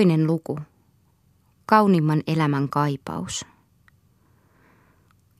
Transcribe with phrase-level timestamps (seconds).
[0.00, 0.58] Toinen luku.
[1.66, 3.46] Kaunimman elämän kaipaus.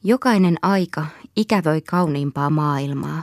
[0.05, 3.23] Jokainen aika ikävöi kauniimpaa maailmaa.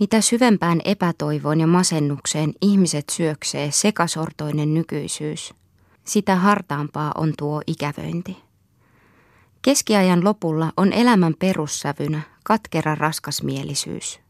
[0.00, 5.54] Mitä syvempään epätoivoon ja masennukseen ihmiset syöksee sekasortoinen nykyisyys,
[6.04, 8.36] sitä hartaampaa on tuo ikävöinti.
[9.62, 14.20] Keskiajan lopulla on elämän perussävynä katkera raskasmielisyys–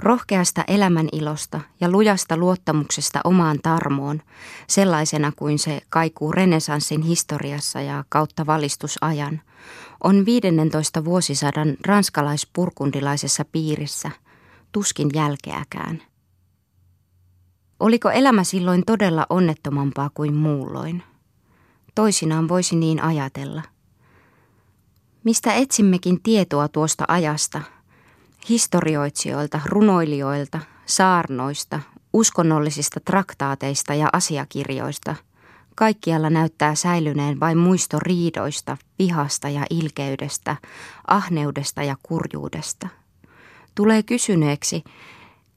[0.00, 4.22] Rohkeasta elämän ilosta ja lujasta luottamuksesta omaan tarmoon,
[4.66, 9.40] sellaisena kuin se kaikuu renesanssin historiassa ja kautta valistusajan,
[10.04, 14.10] on 15 vuosisadan ranskalaispurkundilaisessa piirissä
[14.72, 16.02] tuskin jälkeäkään.
[17.80, 21.02] Oliko elämä silloin todella onnettomampaa kuin muulloin?
[21.94, 23.62] Toisinaan voisi niin ajatella.
[25.24, 27.62] Mistä etsimmekin tietoa tuosta ajasta–
[28.48, 31.80] historioitsijoilta, runoilijoilta, saarnoista,
[32.12, 35.14] uskonnollisista traktaateista ja asiakirjoista.
[35.74, 40.56] Kaikkialla näyttää säilyneen vain muisto riidoista, vihasta ja ilkeydestä,
[41.06, 42.88] ahneudesta ja kurjuudesta.
[43.74, 44.84] Tulee kysyneeksi,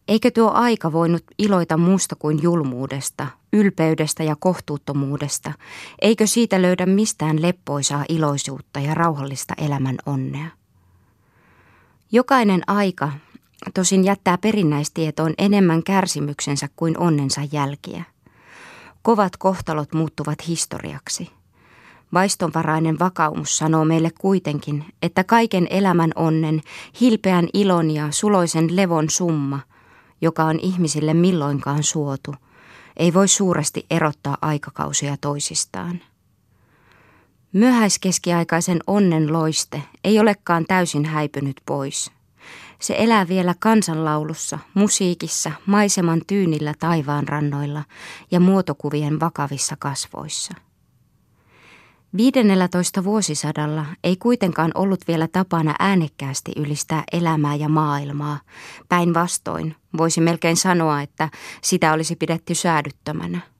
[0.07, 5.53] eikö tuo aika voinut iloita muusta kuin julmuudesta, ylpeydestä ja kohtuuttomuudesta,
[6.01, 10.60] eikö siitä löydä mistään leppoisaa iloisuutta ja rauhallista elämän onnea?
[12.13, 13.11] Jokainen aika
[13.73, 18.03] tosin jättää perinnäistietoon enemmän kärsimyksensä kuin onnensa jälkiä.
[19.01, 21.31] Kovat kohtalot muuttuvat historiaksi.
[22.13, 26.61] Vaistonvarainen vakaumus sanoo meille kuitenkin, että kaiken elämän onnen,
[27.01, 29.59] hilpeän ilon ja suloisen levon summa,
[30.21, 32.35] joka on ihmisille milloinkaan suotu,
[32.97, 36.01] ei voi suuresti erottaa aikakausia toisistaan.
[37.53, 42.11] Myöhäiskeskiaikaisen onnen loiste ei olekaan täysin häipynyt pois.
[42.79, 47.83] Se elää vielä kansanlaulussa, musiikissa, maiseman tyynillä taivaan rannoilla
[48.31, 50.53] ja muotokuvien vakavissa kasvoissa.
[52.17, 58.39] 15 vuosisadalla ei kuitenkaan ollut vielä tapana äänekkäästi ylistää elämää ja maailmaa.
[58.89, 61.29] Päinvastoin voisi melkein sanoa, että
[61.61, 63.50] sitä olisi pidetty säädyttömänä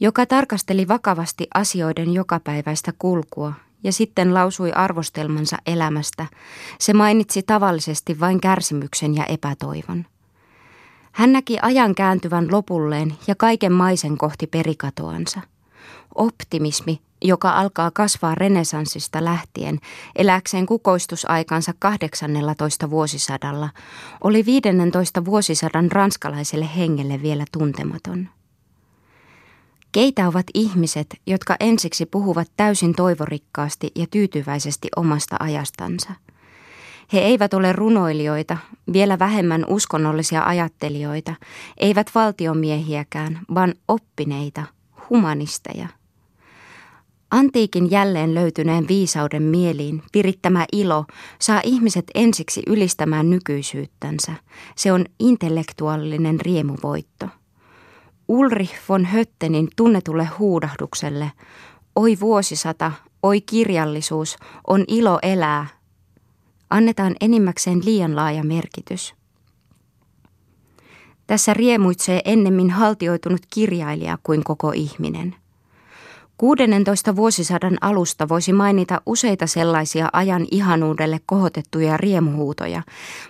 [0.00, 3.52] joka tarkasteli vakavasti asioiden jokapäiväistä kulkua
[3.84, 6.26] ja sitten lausui arvostelmansa elämästä.
[6.78, 10.06] Se mainitsi tavallisesti vain kärsimyksen ja epätoivon.
[11.12, 15.40] Hän näki ajan kääntyvän lopulleen ja kaiken maisen kohti perikatoansa.
[16.14, 19.78] Optimismi, joka alkaa kasvaa renesanssista lähtien,
[20.16, 23.68] eläkseen kukoistusaikansa 18 vuosisadalla,
[24.24, 28.28] oli 15 vuosisadan ranskalaiselle hengelle vielä tuntematon.
[29.92, 36.10] Keitä ovat ihmiset, jotka ensiksi puhuvat täysin toivorikkaasti ja tyytyväisesti omasta ajastansa?
[37.12, 38.56] He eivät ole runoilijoita,
[38.92, 41.34] vielä vähemmän uskonnollisia ajattelijoita,
[41.76, 44.62] eivät valtiomiehiäkään, vaan oppineita,
[45.10, 45.88] humanisteja.
[47.30, 51.04] Antiikin jälleen löytyneen viisauden mieliin virittämä ilo
[51.38, 54.32] saa ihmiset ensiksi ylistämään nykyisyyttänsä.
[54.76, 57.26] Se on intellektuaalinen riemuvoitto.
[58.30, 61.32] Ulrich von Höttenin tunnetulle huudahdukselle,
[61.96, 62.92] oi vuosisata,
[63.22, 64.36] oi kirjallisuus,
[64.66, 65.66] on ilo elää,
[66.70, 69.14] annetaan enimmäkseen liian laaja merkitys.
[71.26, 75.34] Tässä riemuitsee ennemmin haltioitunut kirjailija kuin koko ihminen.
[76.36, 82.82] 16 vuosisadan alusta voisi mainita useita sellaisia ajan ihanuudelle kohotettuja riemuhuutoja,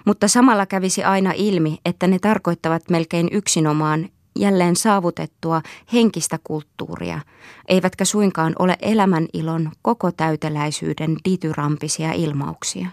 [0.04, 7.20] mutta samalla kävisi aina ilmi, että ne tarkoittavat melkein yksinomaan jälleen saavutettua henkistä kulttuuria,
[7.68, 12.86] eivätkä suinkaan ole elämän ilon koko täyteläisyyden dityrampisia ilmauksia.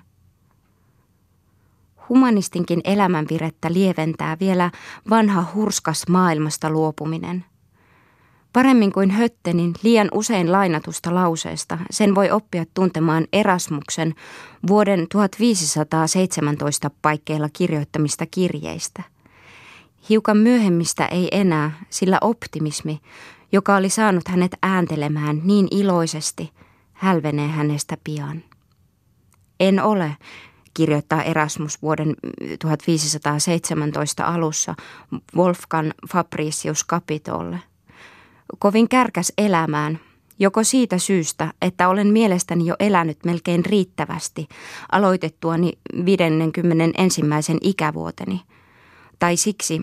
[2.09, 4.71] Humanistinkin elämänvirettä lieventää vielä
[5.09, 7.45] vanha hurskas maailmasta luopuminen.
[8.53, 14.15] Paremmin kuin Höttenin liian usein lainatusta lauseesta sen voi oppia tuntemaan Erasmuksen
[14.67, 19.03] vuoden 1517 paikkeilla kirjoittamista kirjeistä–
[20.09, 22.99] Hiukan myöhemmistä ei enää, sillä optimismi,
[23.51, 26.51] joka oli saanut hänet ääntelemään niin iloisesti,
[26.93, 28.43] hälvenee hänestä pian.
[29.59, 30.15] En ole,
[30.73, 32.15] kirjoittaa Erasmus vuoden
[32.59, 34.75] 1517 alussa
[35.35, 37.59] Wolfgang Fabricius Capitolle.
[38.59, 39.99] Kovin kärkäs elämään,
[40.39, 44.47] joko siitä syystä, että olen mielestäni jo elänyt melkein riittävästi
[44.91, 45.71] aloitettuani
[46.05, 47.21] 51.
[47.61, 48.41] ikävuoteni,
[49.19, 49.81] tai siksi,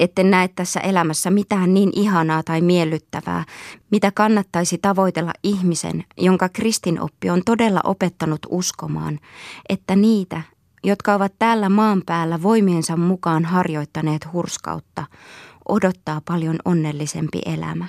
[0.00, 3.44] etten näe tässä elämässä mitään niin ihanaa tai miellyttävää,
[3.90, 9.20] mitä kannattaisi tavoitella ihmisen, jonka kristinoppi on todella opettanut uskomaan,
[9.68, 10.42] että niitä,
[10.84, 15.06] jotka ovat täällä maan päällä voimiensa mukaan harjoittaneet hurskautta,
[15.68, 17.86] odottaa paljon onnellisempi elämä.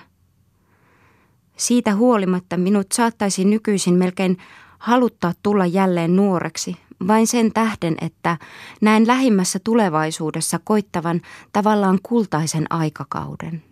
[1.57, 4.37] Siitä huolimatta minut saattaisi nykyisin melkein
[4.79, 8.37] haluttaa tulla jälleen nuoreksi, vain sen tähden, että
[8.81, 11.21] näen lähimmässä tulevaisuudessa koittavan
[11.53, 13.63] tavallaan kultaisen aikakauden.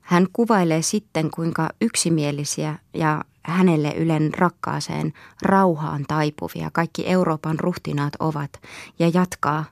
[0.00, 5.12] Hän kuvailee sitten, kuinka yksimielisiä ja hänelle ylen rakkaaseen
[5.42, 8.50] rauhaan taipuvia kaikki Euroopan ruhtinaat ovat,
[8.98, 9.64] ja jatkaa.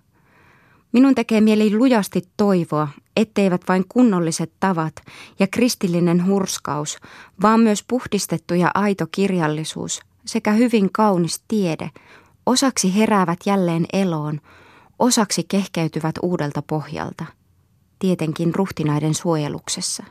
[0.92, 4.94] Minun tekee mieli lujasti toivoa, etteivät vain kunnolliset tavat
[5.38, 6.98] ja kristillinen hurskaus,
[7.42, 11.90] vaan myös puhdistettu ja aito kirjallisuus sekä hyvin kaunis tiede
[12.46, 14.40] osaksi heräävät jälleen eloon,
[14.98, 17.25] osaksi kehkeytyvät uudelta pohjalta,
[17.98, 20.04] tietenkin ruhtinaiden suojeluksessa.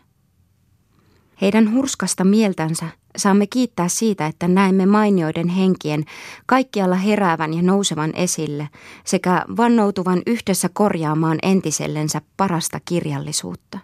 [1.42, 2.86] Heidän hurskasta mieltänsä
[3.18, 6.04] saamme kiittää siitä, että näemme mainioiden henkien
[6.46, 8.70] kaikkialla heräävän ja nousevan esille
[9.06, 13.80] sekä vannoutuvan yhdessä korjaamaan entisellensä parasta kirjallisuutta.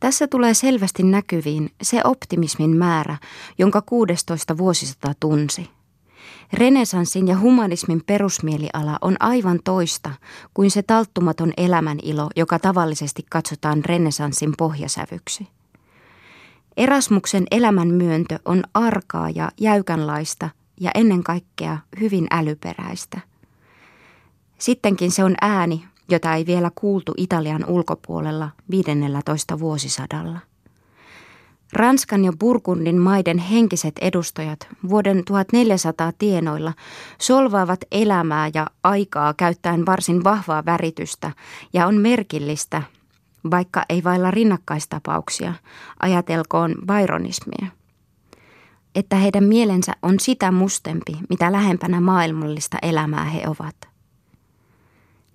[0.00, 3.16] Tässä tulee selvästi näkyviin se optimismin määrä,
[3.58, 5.73] jonka 16 vuosisata tunsi.
[6.54, 10.10] Renesanssin ja humanismin perusmieliala on aivan toista
[10.54, 15.48] kuin se talttumaton elämänilo, joka tavallisesti katsotaan renesanssin pohjasävyksi.
[16.76, 23.20] Erasmuksen elämänmyöntö on arkaa ja jäykänlaista ja ennen kaikkea hyvin älyperäistä.
[24.58, 30.38] Sittenkin se on ääni, jota ei vielä kuultu Italian ulkopuolella 15 vuosisadalla.
[31.74, 36.72] Ranskan ja Burgundin maiden henkiset edustajat vuoden 1400 tienoilla
[37.18, 41.30] solvaavat elämää ja aikaa käyttäen varsin vahvaa väritystä
[41.72, 42.82] ja on merkillistä,
[43.50, 45.54] vaikka ei vailla rinnakkaistapauksia,
[46.02, 47.66] ajatelkoon byronismia,
[48.94, 53.76] että heidän mielensä on sitä mustempi, mitä lähempänä maailmallista elämää he ovat.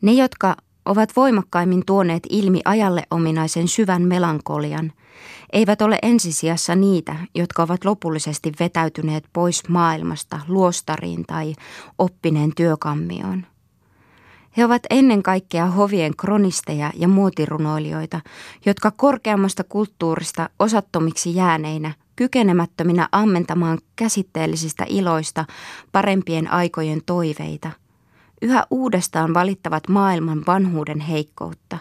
[0.02, 0.56] Ne, jotka
[0.86, 4.92] ovat voimakkaimmin tuoneet ilmi ajalle ominaisen syvän melankolian,
[5.54, 11.54] eivät ole ensisijassa niitä, jotka ovat lopullisesti vetäytyneet pois maailmasta luostariin tai
[11.98, 13.46] oppineen työkammioon.
[14.58, 18.22] He ovat ennen kaikkea hovien kronisteja ja muotirunoilijoita,
[18.66, 25.46] jotka korkeammasta kulttuurista osattomiksi jääneinä, kykenemättöminä ammentamaan käsitteellisistä iloista
[25.92, 27.72] parempien aikojen toiveita–
[28.42, 31.78] yhä uudestaan valittavat maailman vanhuuden heikkoutta,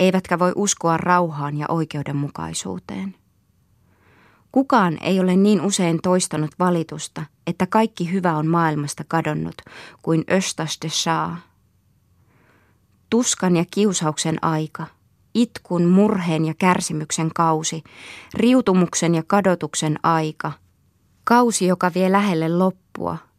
[0.00, 3.14] eivätkä voi uskoa rauhaan ja oikeudenmukaisuuteen.
[4.52, 9.54] Kukaan ei ole niin usein toistanut valitusta, että kaikki hyvä on maailmasta kadonnut
[10.02, 11.38] kuin Östas de Shah.
[13.10, 14.86] Tuskan ja kiusauksen aika,
[15.34, 17.82] itkun, murheen ja kärsimyksen kausi,
[18.34, 20.52] riutumuksen ja kadotuksen aika,
[21.24, 23.16] kausi, joka vie lähelle loppua–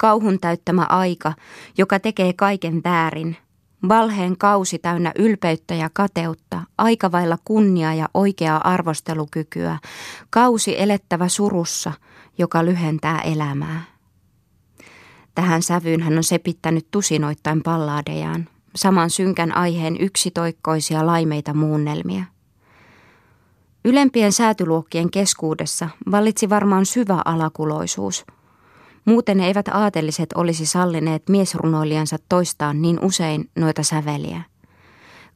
[0.00, 1.32] kauhun täyttämä aika,
[1.78, 3.36] joka tekee kaiken väärin.
[3.88, 9.78] Valheen kausi täynnä ylpeyttä ja kateutta, aikavailla kunnia ja oikeaa arvostelukykyä,
[10.30, 11.92] kausi elettävä surussa,
[12.38, 13.82] joka lyhentää elämää.
[15.34, 22.24] Tähän sävyyn hän on sepittänyt tusinoittain pallaadejaan, saman synkän aiheen yksitoikkoisia laimeita muunnelmia.
[23.84, 28.24] Ylempien säätyluokkien keskuudessa vallitsi varmaan syvä alakuloisuus–
[29.04, 34.42] Muuten eivät aatelliset olisi sallineet miesrunoilijansa toistaan niin usein noita säveliä.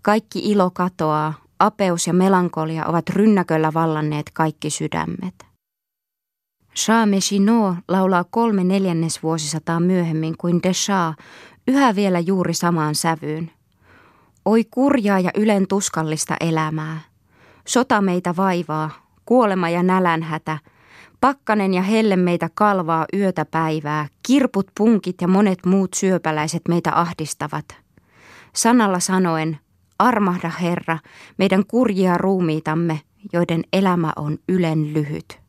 [0.03, 5.35] Kaikki ilo katoaa, apeus ja melankolia ovat rynnäköllä vallanneet kaikki sydämet.
[6.77, 11.17] Shah Mechino laulaa kolme neljännesvuosisataa myöhemmin kuin Shah,
[11.69, 13.51] yhä vielä juuri samaan sävyyn.
[14.45, 17.01] Oi kurjaa ja ylen tuskallista elämää.
[17.67, 18.91] Sota meitä vaivaa,
[19.25, 20.59] kuolema ja nälänhätä–
[21.25, 27.65] Pakkanen ja helle meitä kalvaa yötä päivää, kirput, punkit ja monet muut syöpäläiset meitä ahdistavat.
[28.53, 29.59] Sanalla sanoen,
[29.99, 30.99] armahda Herra,
[31.39, 33.01] meidän kurjia ruumiitamme,
[33.33, 35.41] joiden elämä on ylen lyhyt.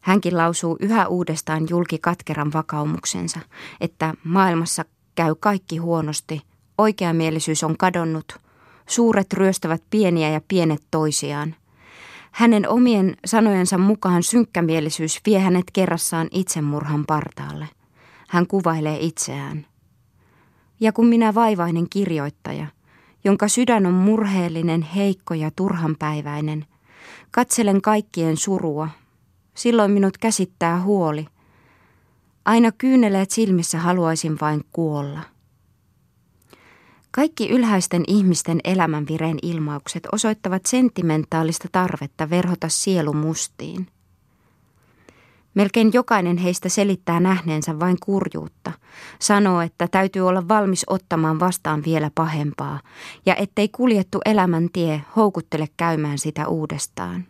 [0.00, 3.40] Hänkin lausuu yhä uudestaan julki katkeran vakaumuksensa,
[3.80, 6.42] että maailmassa käy kaikki huonosti,
[6.78, 8.38] oikeamielisyys on kadonnut,
[8.86, 11.54] suuret ryöstävät pieniä ja pienet toisiaan–
[12.32, 17.68] hänen omien sanojensa mukaan synkkämielisyys vie hänet kerrassaan itsemurhan partaalle.
[18.28, 19.66] Hän kuvailee itseään.
[20.80, 22.66] Ja kun minä vaivainen kirjoittaja,
[23.24, 26.66] jonka sydän on murheellinen, heikko ja turhanpäiväinen,
[27.30, 28.88] katselen kaikkien surua,
[29.54, 31.26] silloin minut käsittää huoli.
[32.44, 35.20] Aina kyyneleet silmissä haluaisin vain kuolla.
[37.14, 43.86] Kaikki ylhäisten ihmisten elämänvireen ilmaukset osoittavat sentimentaalista tarvetta verhota sielu mustiin.
[45.54, 48.72] Melkein jokainen heistä selittää nähneensä vain kurjuutta.
[49.18, 52.80] Sanoo, että täytyy olla valmis ottamaan vastaan vielä pahempaa
[53.26, 57.26] ja ettei kuljettu elämän tie houkuttele käymään sitä uudestaan.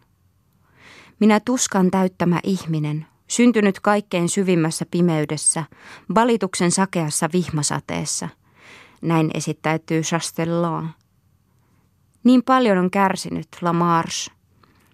[1.20, 5.64] Minä tuskan täyttämä ihminen, syntynyt kaikkein syvimmässä pimeydessä,
[6.14, 8.28] valituksen sakeassa vihmasateessa.
[9.02, 10.94] Näin esittäytyy Chastellan.
[12.24, 14.32] Niin paljon on kärsinyt La Marche.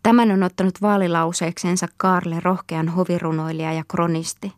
[0.02, 4.52] Tämän on ottanut vaalilauseekseensa Karle rohkean hovirunoilija ja kronisti.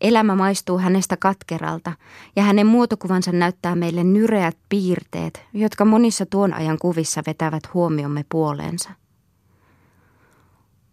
[0.00, 1.92] Elämä maistuu hänestä katkeralta
[2.36, 8.90] ja hänen muotokuvansa näyttää meille nyreät piirteet, jotka monissa tuon ajan kuvissa vetävät huomiomme puoleensa.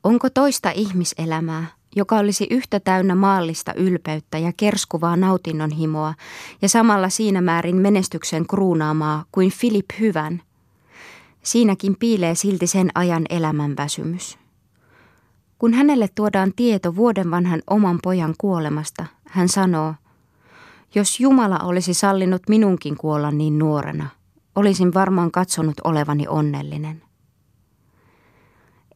[0.04, 6.14] Onko toista ihmiselämää, joka olisi yhtä täynnä maallista ylpeyttä ja kerskuvaa nautinnon himoa
[6.62, 10.42] ja samalla siinä määrin menestyksen kruunaamaa kuin Filip Hyvän.
[11.44, 14.38] Siinäkin piilee silti sen ajan elämän väsymys.
[15.58, 19.94] Kun hänelle tuodaan tieto vuoden vanhan oman pojan kuolemasta, hän sanoo,
[20.96, 24.10] jos Jumala olisi sallinut minunkin kuolla niin nuorena,
[24.56, 27.09] olisin varmaan katsonut olevani onnellinen.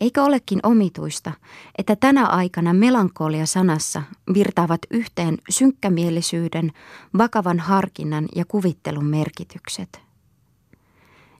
[0.03, 1.31] Eikö olekin omituista,
[1.77, 6.71] että tänä aikana melankolia sanassa virtaavat yhteen synkkämielisyyden,
[7.17, 10.01] vakavan harkinnan ja kuvittelun merkitykset?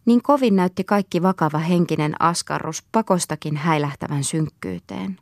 [0.06, 5.20] Niin kovin näytti kaikki vakava henkinen askarrus pakostakin häilähtävän synkkyyteen.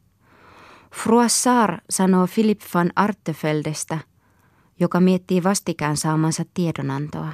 [0.96, 3.98] Froissart sanoo Philip van Artefeldestä,
[4.80, 7.34] joka miettii vastikään saamansa tiedonantoa.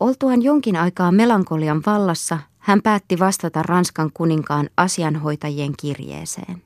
[0.00, 6.62] Oltuaan jonkin aikaa melankolian vallassa, hän päätti vastata Ranskan kuninkaan asianhoitajien kirjeeseen.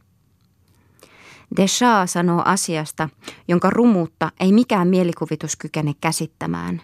[1.57, 3.09] Deschamps sanoo asiasta,
[3.49, 6.83] jonka rumuutta ei mikään mielikuvitus kykene käsittämään.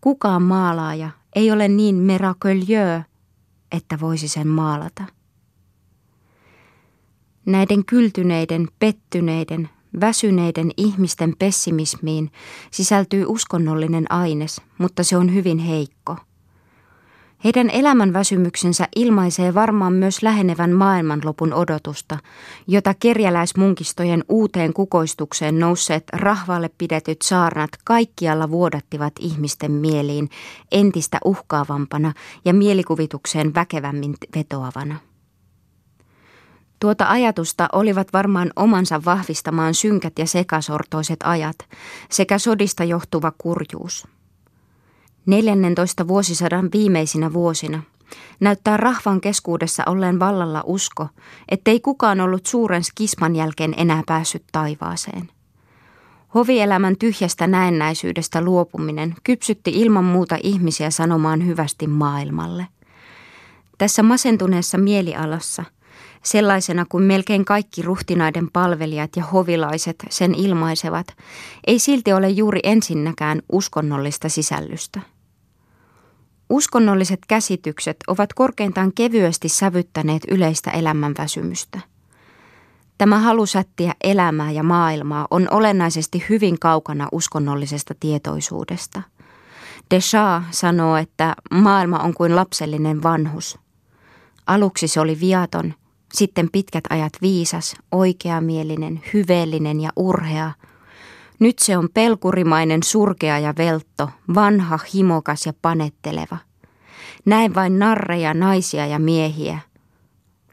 [0.00, 3.02] Kukaan maalaaja ei ole niin miraculieux,
[3.72, 5.04] että voisi sen maalata.
[7.46, 12.30] Näiden kyltyneiden, pettyneiden, väsyneiden ihmisten pessimismiin
[12.70, 16.16] sisältyy uskonnollinen aines, mutta se on hyvin heikko–
[17.44, 22.18] heidän elämän väsymyksensä ilmaisee varmaan myös lähenevän maailmanlopun odotusta,
[22.66, 30.28] jota kerjäläismunkistojen uuteen kukoistukseen nousseet rahvalle pidetyt saarnat kaikkialla vuodattivat ihmisten mieliin
[30.72, 32.12] entistä uhkaavampana
[32.44, 35.11] ja mielikuvitukseen väkevämmin vetoavana.
[36.82, 41.56] Tuota ajatusta olivat varmaan omansa vahvistamaan synkät ja sekasortoiset ajat
[42.10, 44.06] sekä sodista johtuva kurjuus–
[45.26, 47.82] 14 vuosisadan viimeisinä vuosina
[48.40, 51.08] näyttää rahvan keskuudessa olleen vallalla usko,
[51.48, 55.30] ettei kukaan ollut suuren skisman jälkeen enää päässyt taivaaseen.
[56.34, 62.66] Hovielämän tyhjästä näennäisyydestä luopuminen kypsytti ilman muuta ihmisiä sanomaan hyvästi maailmalle.
[63.78, 65.64] Tässä masentuneessa mielialassa,
[66.22, 71.06] sellaisena kuin melkein kaikki ruhtinaiden palvelijat ja hovilaiset sen ilmaisevat,
[71.66, 75.00] ei silti ole juuri ensinnäkään uskonnollista sisällystä.
[76.50, 81.80] Uskonnolliset käsitykset ovat korkeintaan kevyesti sävyttäneet yleistä elämänväsymystä.
[82.98, 89.02] Tämä halu sättiä elämää ja maailmaa on olennaisesti hyvin kaukana uskonnollisesta tietoisuudesta.
[89.90, 93.58] Deschamps sanoo, että maailma on kuin lapsellinen vanhus.
[94.46, 95.74] Aluksi se oli viaton,
[96.12, 100.52] sitten pitkät ajat viisas, oikeamielinen, hyveellinen ja urhea–
[101.42, 106.36] nyt se on pelkurimainen surkea ja veltto, vanha, himokas ja panetteleva.
[107.24, 109.58] Näin vain narreja, naisia ja miehiä.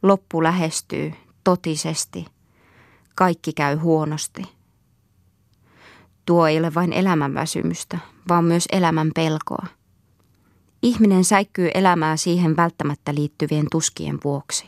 [0.04, 1.13] Loppu lähestyy,
[1.44, 2.25] totisesti.
[3.16, 4.42] Kaikki käy huonosti.
[6.25, 8.00] Tuo ei ole vain elämän väsymystä,
[8.30, 9.66] vaan myös elämän pelkoa.
[10.84, 14.68] Ihminen säikkyy elämää siihen välttämättä liittyvien tuskien vuoksi.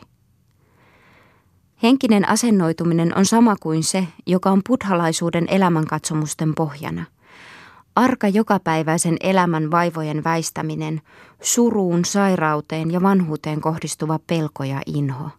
[1.82, 7.04] Henkinen asennoituminen on sama kuin se, joka on buddhalaisuuden elämänkatsomusten pohjana.
[7.96, 11.00] Arka jokapäiväisen elämän vaivojen väistäminen,
[11.40, 15.30] suruun, sairauteen ja vanhuuteen kohdistuva pelko ja inho.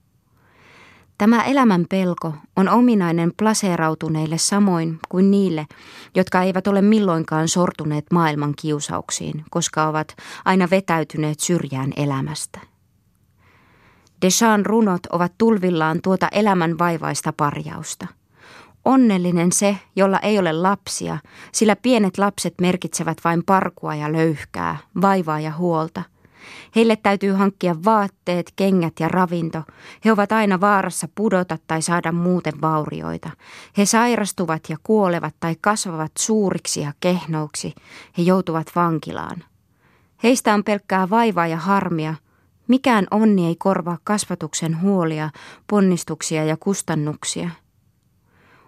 [1.18, 5.66] Tämä elämän pelko on ominainen plaseerautuneille samoin kuin niille,
[6.16, 12.73] jotka eivät ole milloinkaan sortuneet maailman kiusauksiin, koska ovat aina vetäytyneet syrjään elämästä.
[14.24, 18.08] Deschamps runot ovat tulvillaan tuota elämän vaivaista parjausta.
[18.86, 21.18] Onnellinen se, jolla ei ole lapsia,
[21.52, 26.04] sillä pienet lapset merkitsevät vain parkua ja löyhkää, vaivaa ja huolta.
[26.76, 29.64] Heille täytyy hankkia vaatteet, kengät ja ravinto.
[30.06, 33.30] He ovat aina vaarassa pudota tai saada muuten vaurioita.
[33.78, 37.76] He sairastuvat ja kuolevat tai kasvavat suuriksi ja kehnouksi.
[38.18, 39.44] He joutuvat vankilaan.
[40.24, 42.16] Heistä on pelkkää vaivaa ja harmia,
[42.74, 45.30] Mikään onni ei korvaa kasvatuksen huolia,
[45.68, 47.50] ponnistuksia ja kustannuksia–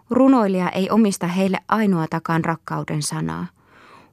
[0.10, 3.48] Runoilija ei omista heille ainoatakaan rakkauden sanaa.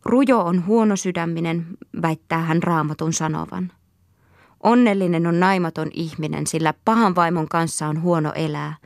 [0.05, 1.67] Rujo on huono sydäminen,
[2.03, 3.73] väittää hän raamatun sanovan.
[4.63, 8.77] Onnellinen on naimaton ihminen, sillä pahan vaimon kanssa on huono elää.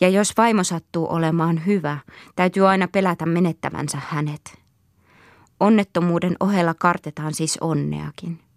[0.00, 1.98] Ja jos vaimo sattuu olemaan hyvä,
[2.36, 4.58] täytyy aina pelätä menettävänsä hänet.
[5.60, 8.47] Onnettomuuden ohella kartetaan siis onneakin.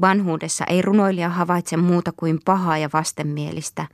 [0.00, 3.86] Vanhuudessa ei runoilija havaitse muuta kuin pahaa ja vastenmielistä,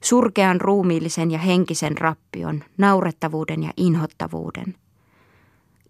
[0.00, 4.74] surkean ruumiillisen ja henkisen rappion, naurettavuuden ja inhottavuuden.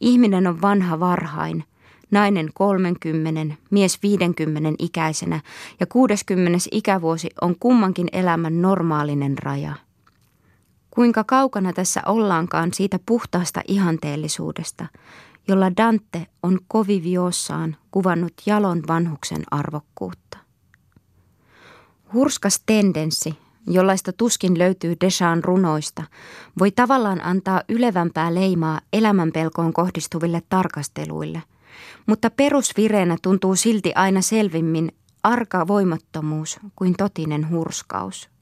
[0.01, 1.65] Ihminen on vanha varhain,
[2.11, 5.41] nainen 30, mies 50 ikäisenä
[5.81, 9.75] ja 60 ikävuosi on kummankin elämän normaalinen raja.
[10.91, 14.87] Kuinka kaukana tässä ollaankaan siitä puhtaasta ihanteellisuudesta,
[15.49, 20.38] jolla Dante on koviviossaan kuvannut jalon vanhuksen arvokkuutta.
[22.12, 26.03] Hurskas tendenssi, jollaista tuskin löytyy Deschan runoista,
[26.59, 31.43] voi tavallaan antaa ylevämpää leimaa elämänpelkoon kohdistuville tarkasteluille,
[32.07, 38.36] mutta perusvireenä tuntuu silti aina selvimmin arka voimattomuus kuin totinen hurskaus.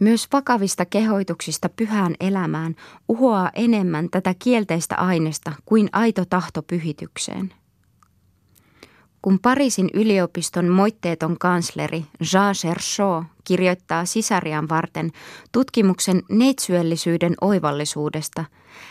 [0.00, 2.76] Myös vakavista kehoituksista pyhään elämään
[3.08, 7.52] uhoaa enemmän tätä kielteistä aineesta kuin aito tahto pyhitykseen.
[9.22, 15.10] Kun Pariisin yliopiston moitteeton kansleri Jean Cherchot kirjoittaa sisarian varten
[15.52, 18.44] tutkimuksen neitsyöllisyyden oivallisuudesta,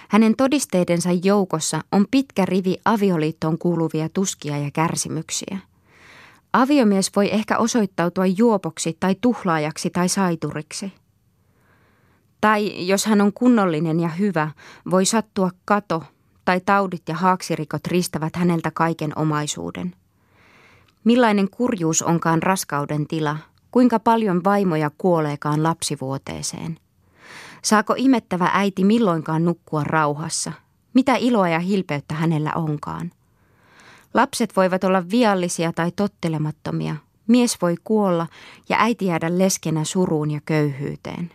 [0.09, 5.57] hänen todisteidensa joukossa on pitkä rivi avioliittoon kuuluvia tuskia ja kärsimyksiä.
[6.53, 10.91] Aviomies voi ehkä osoittautua juopoksi tai tuhlaajaksi tai saituriksi–
[12.43, 14.51] tai jos hän on kunnollinen ja hyvä,
[14.91, 16.03] voi sattua kato
[16.45, 19.95] tai taudit ja haaksirikot ristävät häneltä kaiken omaisuuden.
[21.03, 23.37] Millainen kurjuus onkaan raskauden tila,
[23.71, 26.79] kuinka paljon vaimoja kuoleekaan lapsivuoteeseen.
[27.61, 30.51] Saako imettävä äiti milloinkaan nukkua rauhassa?
[30.93, 33.11] Mitä iloa ja hilpeyttä hänellä onkaan?
[34.13, 36.95] Lapset voivat olla viallisia tai tottelemattomia.
[37.27, 38.27] Mies voi kuolla
[38.69, 41.31] ja äiti jäädä leskenä suruun ja köyhyyteen.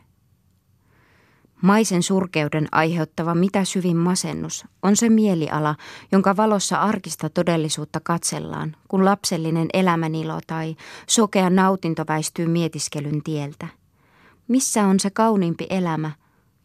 [1.63, 5.75] Maisen surkeuden aiheuttava mitä syvin masennus on se mieliala,
[6.13, 13.69] jonka valossa arkista todellisuutta katsellaan, kun lapsellinen elämänilo tai sokea nautinto väistyy mietiskelyn tieltä.
[14.49, 16.11] Missä on se kauniimpi elämä,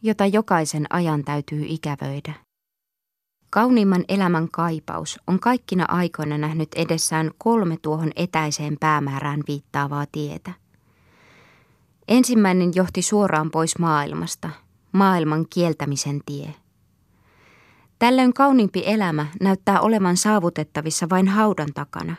[0.02, 2.34] jota jokaisen ajan täytyy ikävöidä?
[3.54, 10.52] Kauniimman elämän kaipaus on kaikkina aikoina nähnyt edessään kolme tuohon etäiseen päämäärään viittaavaa tietä.
[12.08, 14.50] Ensimmäinen johti suoraan pois maailmasta–
[14.92, 16.54] maailman kieltämisen tie.
[17.98, 22.16] Tällöin kauniimpi elämä näyttää olevan saavutettavissa vain haudan takana.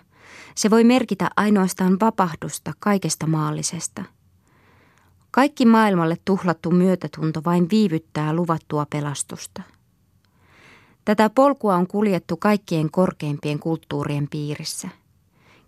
[0.56, 4.04] Se voi merkitä ainoastaan vapahdusta kaikesta maallisesta.
[5.32, 9.75] Kaikki maailmalle tuhlattu myötätunto vain viivyttää luvattua pelastusta.
[11.06, 14.90] Tätä polkua on kuljettu kaikkien korkeimpien kulttuurien piirissä–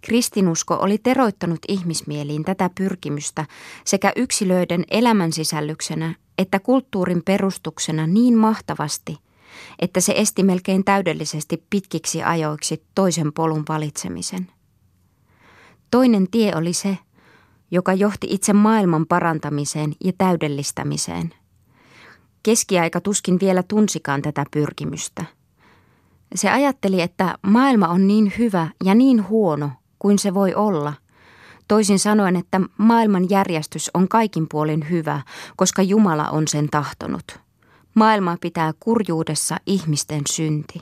[0.02, 3.46] Kristinusko oli teroittanut ihmismieliin tätä pyrkimystä
[3.86, 9.18] sekä yksilöiden elämänsisällyksenä että kulttuurin perustuksena niin mahtavasti,
[9.80, 14.48] että se esti melkein täydellisesti pitkiksi ajoiksi toisen polun valitsemisen.
[15.92, 16.98] Toinen tie oli se,
[17.72, 21.34] joka johti itse maailman parantamiseen ja täydellistämiseen.
[22.44, 25.26] Keskiaika tuskin vielä tunsikaan tätä pyrkimystä.
[26.36, 30.94] Se ajatteli, että maailma on niin hyvä ja niin huono kuin se voi olla–
[31.68, 35.22] Toisin sanoen, että maailman järjestys on kaikin puolin hyvä,
[35.56, 37.40] koska Jumala on sen tahtonut.
[37.94, 40.80] Maailma pitää kurjuudessa ihmisten synti.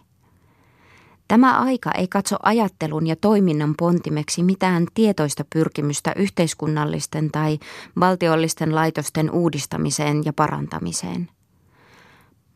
[1.27, 7.59] Tämä aika ei katso ajattelun ja toiminnan pontimeksi mitään tietoista pyrkimystä yhteiskunnallisten tai
[7.99, 11.29] valtiollisten laitosten uudistamiseen ja parantamiseen.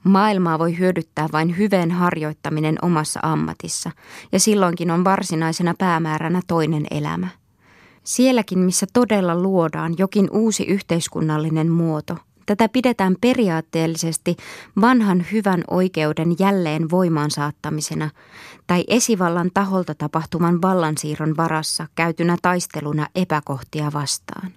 [0.04, 3.92] Maailmaa voi hyödyttää vain hyveen harjoittaminen omassa ammatissa,
[4.32, 7.28] ja silloinkin on varsinaisena päämääränä toinen elämä.
[8.04, 14.36] Sielläkin, missä todella luodaan jokin uusi yhteiskunnallinen muoto, tätä pidetään periaatteellisesti
[14.82, 18.10] vanhan hyvän oikeuden jälleen voimaan saattamisena
[18.68, 24.52] tai esivallan taholta tapahtuvan vallansiirron varassa käytynä taisteluna epäkohtia vastaan.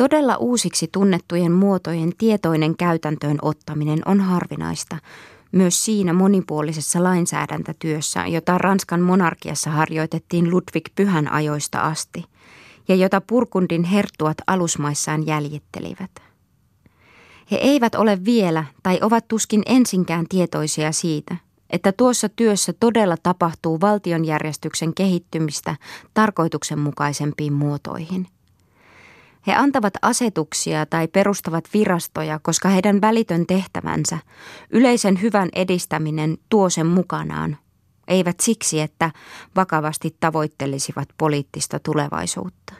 [0.00, 4.96] Todella uusiksi tunnettujen muotojen tietoinen käytäntöön ottaminen on harvinaista,
[5.52, 12.24] myös siinä monipuolisessa lainsäädäntötyössä, jota Ranskan monarkiassa harjoitettiin Ludwig Pyhän ajoista asti
[12.88, 16.10] ja jota Purkundin herttuat alusmaissaan jäljittelivät.
[17.50, 21.36] He eivät ole vielä tai ovat tuskin ensinkään tietoisia siitä,
[21.70, 25.76] että tuossa työssä todella tapahtuu valtionjärjestyksen kehittymistä
[26.14, 28.26] tarkoituksenmukaisempiin muotoihin.
[29.46, 34.18] He antavat asetuksia tai perustavat virastoja, koska heidän välitön tehtävänsä,
[34.70, 37.56] yleisen hyvän edistäminen, tuo sen mukanaan.
[38.08, 39.10] Eivät siksi, että
[39.56, 42.74] vakavasti tavoittelisivat poliittista tulevaisuutta.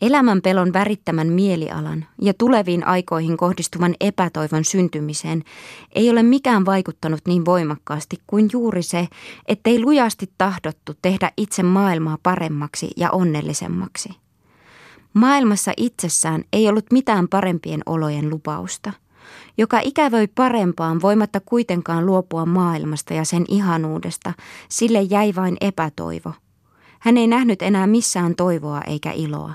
[0.00, 5.42] Elämän pelon värittämän mielialan ja tuleviin aikoihin kohdistuvan epätoivon syntymiseen
[5.94, 9.08] ei ole mikään vaikuttanut niin voimakkaasti kuin juuri se,
[9.46, 14.23] ettei lujasti tahdottu tehdä itse maailmaa paremmaksi ja onnellisemmaksi.
[15.14, 18.92] Maailmassa itsessään ei ollut mitään parempien olojen lupausta,
[19.58, 24.32] joka ikävöi parempaan voimatta kuitenkaan luopua maailmasta ja sen ihanuudesta,
[24.68, 26.32] sille jäi vain epätoivo.
[27.00, 29.52] Hän ei nähnyt enää missään toivoa eikä iloa.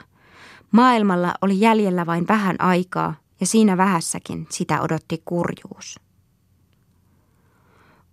[0.72, 6.00] Maailmalla oli jäljellä vain vähän aikaa ja siinä vähässäkin sitä odotti kurjuus.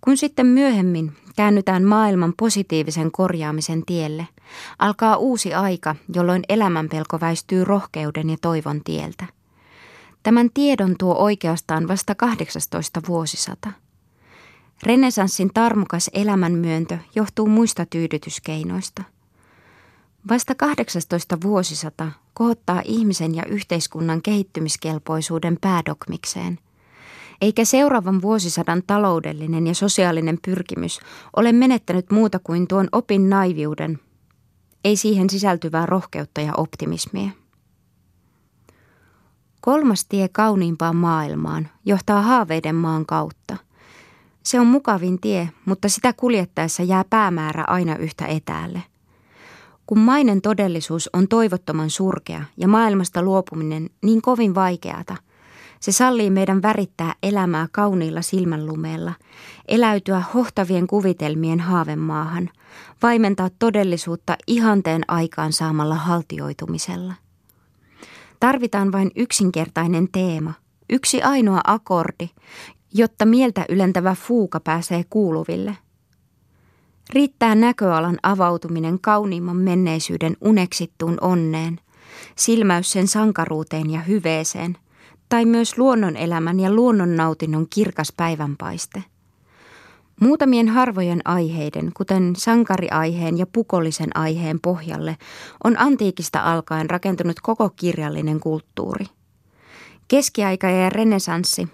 [0.07, 4.29] Kun sitten myöhemmin käännytään maailman positiivisen korjaamisen tielle,
[4.79, 9.27] alkaa uusi aika, jolloin elämänpelko väistyy rohkeuden ja toivon tieltä.
[10.23, 13.73] Tämän tiedon tuo oikeastaan vasta 18 vuosisata.
[14.83, 19.03] Renesanssin tarmukas elämänmyöntö johtuu muista tyydytyskeinoista–
[20.29, 26.59] Vasta 18 vuosisata kohottaa ihmisen ja yhteiskunnan kehittymiskelpoisuuden päädokmikseen.
[27.41, 31.01] Eikä seuraavan vuosisadan taloudellinen ja sosiaalinen pyrkimys
[31.37, 33.99] ole menettänyt muuta kuin tuon opin naiviuden,
[34.85, 37.31] ei siihen sisältyvää rohkeutta ja optimismia.
[39.61, 43.57] Kolmas tie kauniimpaan maailmaan johtaa haaveiden maan kautta.
[44.43, 48.83] Se on mukavin tie, mutta sitä kuljettaessa jää päämäärä aina yhtä etäälle–
[49.87, 55.17] kun mainen todellisuus on toivottoman surkea ja maailmasta luopuminen niin kovin vaikeata,
[55.81, 59.13] se sallii meidän värittää elämää kauniilla silmänlumeella,
[59.69, 62.51] eläytyä hohtavien kuvitelmien haavemaahan,
[63.03, 67.15] vaimentaa todellisuutta ihanteen aikaan saamalla haltioitumisella.
[68.41, 70.53] Tarvitaan vain yksinkertainen teema,
[70.91, 72.29] yksi ainoa akordi,
[72.95, 75.77] jotta mieltä ylentävä fuuka pääsee kuuluville–
[77.11, 81.81] Riittää näköalan avautuminen kauniimman menneisyyden uneksittuun onneen,
[82.37, 84.77] silmäys sen sankaruuteen ja hyveeseen,
[85.29, 89.05] tai myös luonnonelämän ja luonnonnautinnon kirkas päivänpaiste.
[90.21, 95.17] Muutamien harvojen aiheiden, kuten sankariaiheen ja pukollisen aiheen pohjalle,
[95.65, 99.07] on antiikista alkaen rakentunut koko kirjallinen kulttuuri.
[100.09, 101.69] Keskiaika ja renesanssi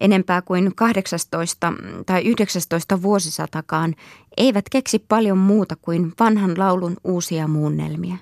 [0.00, 1.72] enempää kuin 18
[2.06, 3.94] tai 19 vuosisatakaan,
[4.36, 8.16] eivät keksi paljon muuta kuin vanhan laulun uusia muunnelmia.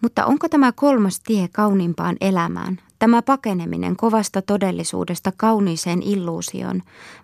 [0.00, 6.82] Mutta onko tämä kolmas tie kauniimpaan elämään, tämä pakeneminen kovasta todellisuudesta kauniiseen illuusioon,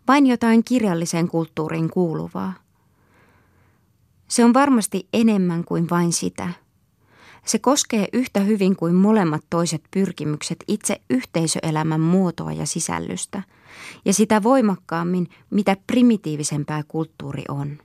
[0.08, 2.52] vain jotain kirjallisen kulttuuriin kuuluvaa?
[4.28, 6.48] Se on varmasti enemmän kuin vain sitä–
[7.46, 13.42] se koskee yhtä hyvin kuin molemmat toiset pyrkimykset itse yhteisöelämän muotoa ja sisällystä,
[14.04, 17.78] ja sitä voimakkaammin, mitä primitiivisempää kulttuuri on.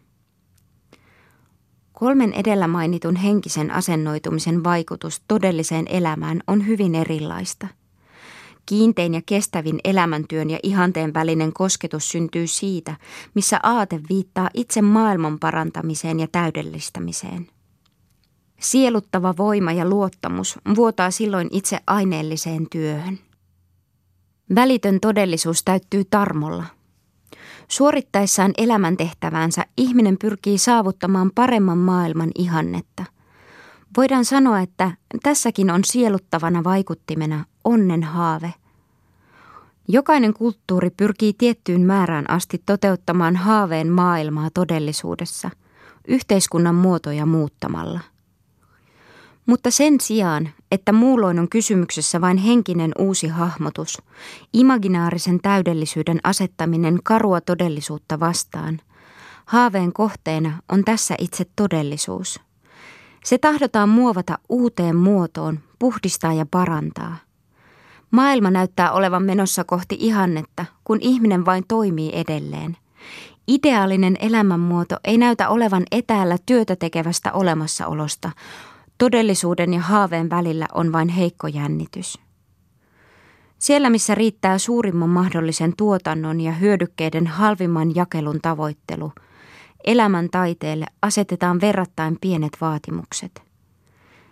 [2.00, 7.68] Kolmen edellä mainitun henkisen asennoitumisen vaikutus todelliseen elämään on hyvin erilaista.
[8.66, 12.96] Kiintein ja kestävin elämäntyön ja ihanteen välinen kosketus syntyy siitä,
[13.34, 17.48] missä aate viittaa itse maailman parantamiseen ja täydellistämiseen.
[18.60, 23.20] Sieluttava voima ja luottamus vuotaa silloin itse aineelliseen työhön.
[24.56, 26.64] Välitön todellisuus täyttyy tarmolla.
[27.68, 33.06] Suorittaessaan elämäntehtäväänsä ihminen pyrkii saavuttamaan paremman maailman ihannetta.
[33.98, 34.92] Voidaan sanoa, että
[35.24, 38.54] tässäkin on sieluttavana vaikuttimena onnen haave.
[39.88, 45.50] Jokainen kulttuuri pyrkii tiettyyn määrään asti toteuttamaan haaveen maailmaa todellisuudessa,
[46.08, 48.00] yhteiskunnan muotoja muuttamalla–
[49.46, 54.02] mutta sen sijaan, että muulloin on kysymyksessä vain henkinen uusi hahmotus,
[54.54, 58.82] imaginaarisen täydellisyyden asettaminen karua todellisuutta vastaan,
[59.46, 62.40] haaveen kohteena on tässä itse todellisuus.
[63.24, 67.16] Se tahdotaan muovata uuteen muotoon, puhdistaa ja parantaa.
[68.16, 72.78] Maailma näyttää olevan menossa kohti ihannetta, kun ihminen vain toimii edelleen.
[73.48, 78.32] Ideaalinen elämänmuoto ei näytä olevan etäällä työtä tekevästä olemassaolosta,
[78.98, 82.20] Todellisuuden ja haaveen välillä on vain heikko jännitys.
[83.60, 89.12] Siellä, missä riittää suurimman mahdollisen tuotannon ja hyödykkeiden halvimman jakelun tavoittelu,
[89.84, 93.44] elämän taiteelle asetetaan verrattain pienet vaatimukset.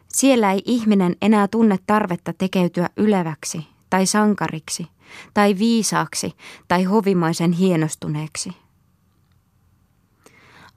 [0.07, 4.87] Siellä ei ihminen enää tunne tarvetta tekeytyä yleväksi tai sankariksi
[5.33, 6.33] tai viisaaksi
[6.67, 8.49] tai hovimaisen hienostuneeksi.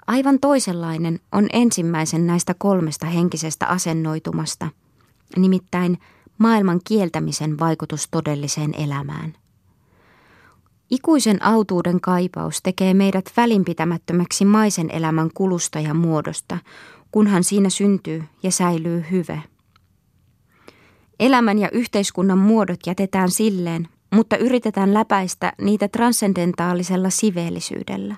[0.06, 4.68] Aivan toisenlainen on ensimmäisen näistä kolmesta henkisestä asennoitumasta,
[5.36, 5.98] nimittäin
[6.38, 9.34] maailman kieltämisen vaikutus todelliseen elämään.
[10.90, 16.58] Ikuisen autuuden kaipaus tekee meidät välinpitämättömäksi maisen elämän kulusta ja muodosta,
[17.10, 19.42] kunhan siinä syntyy ja säilyy hyve.
[21.20, 28.16] Elämän ja yhteiskunnan muodot jätetään silleen, mutta yritetään läpäistä niitä transcendentaalisella siveellisyydellä.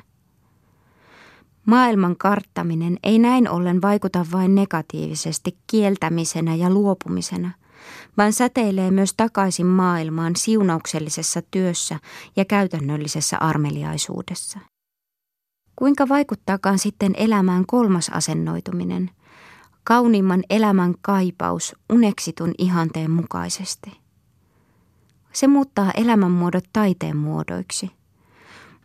[1.66, 7.50] Maailman karttaminen ei näin ollen vaikuta vain negatiivisesti kieltämisenä ja luopumisena,
[8.16, 12.00] vaan säteilee myös takaisin maailmaan siunauksellisessa työssä
[12.37, 14.58] ja käytännöllisessä armeliaisuudessa.
[15.76, 19.11] Kuinka vaikuttaakaan sitten elämään kolmas asennoituminen,
[19.88, 23.90] kauniimman elämän kaipaus uneksitun ihanteen mukaisesti?
[25.33, 27.90] Se muuttaa elämänmuodot taiteen muodoiksi.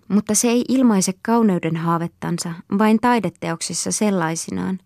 [0.08, 4.80] Mutta se ei ilmaise kauneuden haavettansa vain taideteoksissa sellaisinaan.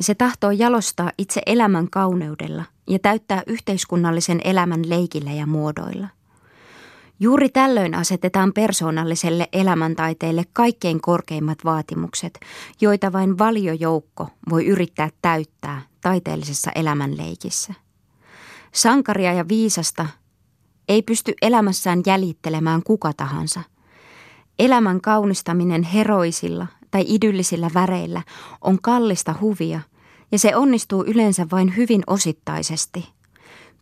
[0.00, 6.08] Se tahtoo jalostaa itse elämän kauneudella ja täyttää yhteiskunnallisen elämän leikillä ja muodoilla.
[7.20, 12.40] Juuri tällöin asetetaan persoonalliselle elämäntaiteelle kaikkein korkeimmat vaatimukset,
[12.80, 17.74] joita vain valiojoukko voi yrittää täyttää taiteellisessa elämänleikissä.
[18.72, 20.06] Sankaria ja viisasta
[20.88, 23.60] ei pysty elämässään jäljittelemään kuka tahansa.
[24.58, 28.22] Elämän kaunistaminen heroisilla tai idyllisillä väreillä
[28.60, 29.80] on kallista huvia
[30.32, 33.08] ja se onnistuu yleensä vain hyvin osittaisesti–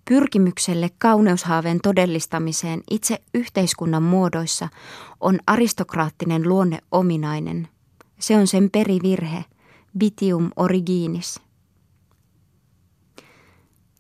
[0.08, 4.68] Pyrkimykselle kauneushaaveen todellistamiseen itse yhteiskunnan muodoissa
[5.20, 7.68] on aristokraattinen luonne ominainen.
[8.18, 9.44] Se on sen perivirhe,
[10.00, 11.40] vitium originis.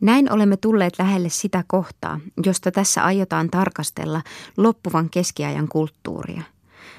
[0.00, 4.22] Näin olemme tulleet lähelle sitä kohtaa, josta tässä aiotaan tarkastella
[4.56, 6.42] loppuvan keskiajan kulttuuria–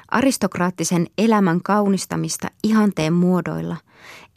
[0.08, 3.78] aristokraattisen elämän kaunistamista ihanteen muodoilla,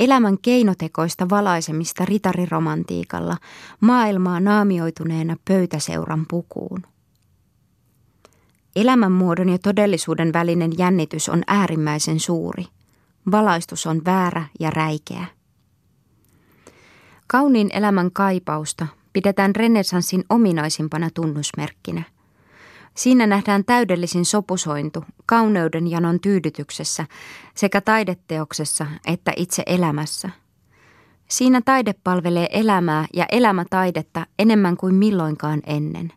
[0.01, 3.37] elämän keinotekoista valaisemista ritariromantiikalla,
[3.81, 6.83] maailmaa naamioituneena pöytäseuran pukuun.
[8.77, 12.65] Elämänmuodon ja todellisuuden välinen jännitys on äärimmäisen suuri.
[13.31, 15.27] Valaistus on väärä ja räikeä.
[17.27, 22.03] Kauniin elämän kaipausta pidetään renessanssin ominaisimpana tunnusmerkkinä–
[22.97, 27.07] Siinä nähdään täydellisin sopusointu kauneuden janon tyydytyksessä
[27.55, 30.31] sekä taideteoksessa että itse elämässä.
[31.29, 36.13] Siinä taide palvelee elämää ja elämätaidetta enemmän kuin milloinkaan ennen.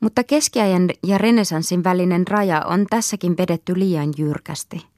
[0.00, 4.86] Mutta keskiajan ja renesanssin välinen raja on tässäkin vedetty liian jyrkästi–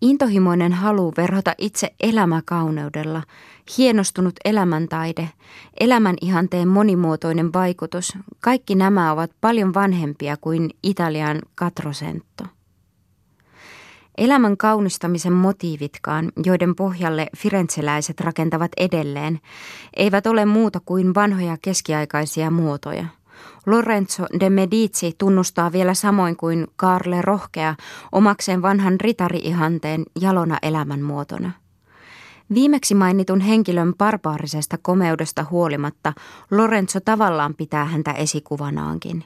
[0.00, 3.22] Intohimoinen halu verhota itse elämäkauneudella,
[3.78, 5.28] hienostunut elämäntaide,
[5.80, 12.44] elämän ihanteen monimuotoinen vaikutus, kaikki nämä ovat paljon vanhempia kuin Italian katrosentto.
[14.18, 19.40] Elämän kaunistamisen motiivitkaan, joiden pohjalle firenzeläiset rakentavat edelleen,
[19.96, 23.04] eivät ole muuta kuin vanhoja keskiaikaisia muotoja–
[23.66, 27.74] Lorenzo de Medici tunnustaa vielä samoin kuin Carle Rohkea
[28.12, 31.50] omakseen vanhan ritari-ihanteen jalona elämänmuotona.
[32.54, 36.12] Viimeksi mainitun henkilön barbaarisesta komeudesta huolimatta
[36.50, 39.24] Lorenzo tavallaan pitää häntä esikuvanaankin.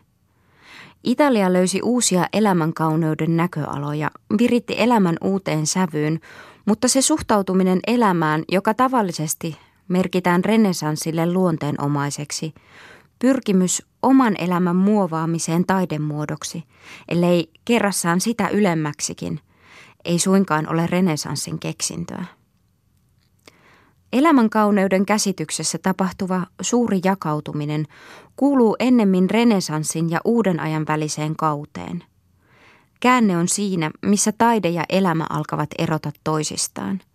[1.05, 6.21] Italia löysi uusia elämänkauneuden näköaloja, viritti elämän uuteen sävyyn,
[6.65, 9.57] mutta se suhtautuminen elämään, joka tavallisesti
[9.89, 12.55] merkitään renesanssille luonteenomaiseksi,
[13.23, 16.65] pyrkimys oman elämän muovaamiseen taidemuodoksi,
[17.09, 19.41] ellei kerrassaan sitä ylemmäksikin,
[20.05, 22.25] ei suinkaan ole renesanssin keksintöä.
[24.13, 27.87] Elämän kauneuden käsityksessä tapahtuva suuri jakautuminen
[28.37, 32.05] kuuluu ennemmin renesanssin ja uuden ajan väliseen kauteen.
[33.01, 37.01] Käänne on siinä, missä taide ja elämä alkavat erota toisistaan–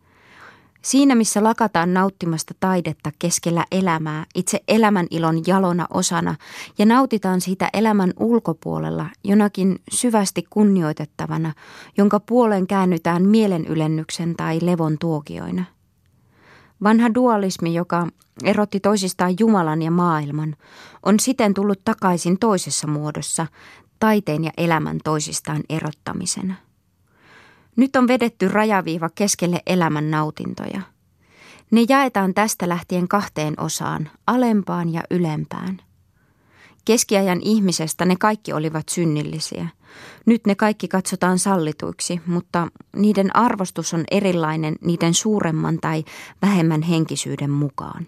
[0.88, 6.36] Siinä, missä lakataan nauttimasta taidetta keskellä elämää, itse elämän ilon jalona osana,
[6.78, 11.54] ja nautitaan siitä elämän ulkopuolella jonakin syvästi kunnioitettavana,
[11.97, 15.63] jonka puoleen käännytään mielenylennyksen tai levon tuokioina.
[16.84, 18.08] Vanha dualismi, joka
[18.43, 20.56] erotti toisistaan Jumalan ja maailman,
[21.04, 23.47] on siten tullut takaisin toisessa muodossa,
[24.00, 26.66] taiteen ja elämän toisistaan erottamisena.
[27.78, 30.82] Nyt on vedetty rajaviiva keskelle elämän nautintoja.
[31.72, 35.82] Ne jaetaan tästä lähtien kahteen osaan, alempaan ja ylempään.
[36.86, 39.68] Keskiajan ihmisestä ne kaikki olivat synnillisiä.
[40.26, 46.04] Nyt ne kaikki katsotaan sallituiksi, mutta niiden arvostus on erilainen niiden suuremman tai
[46.42, 48.08] vähemmän henkisyyden mukaan.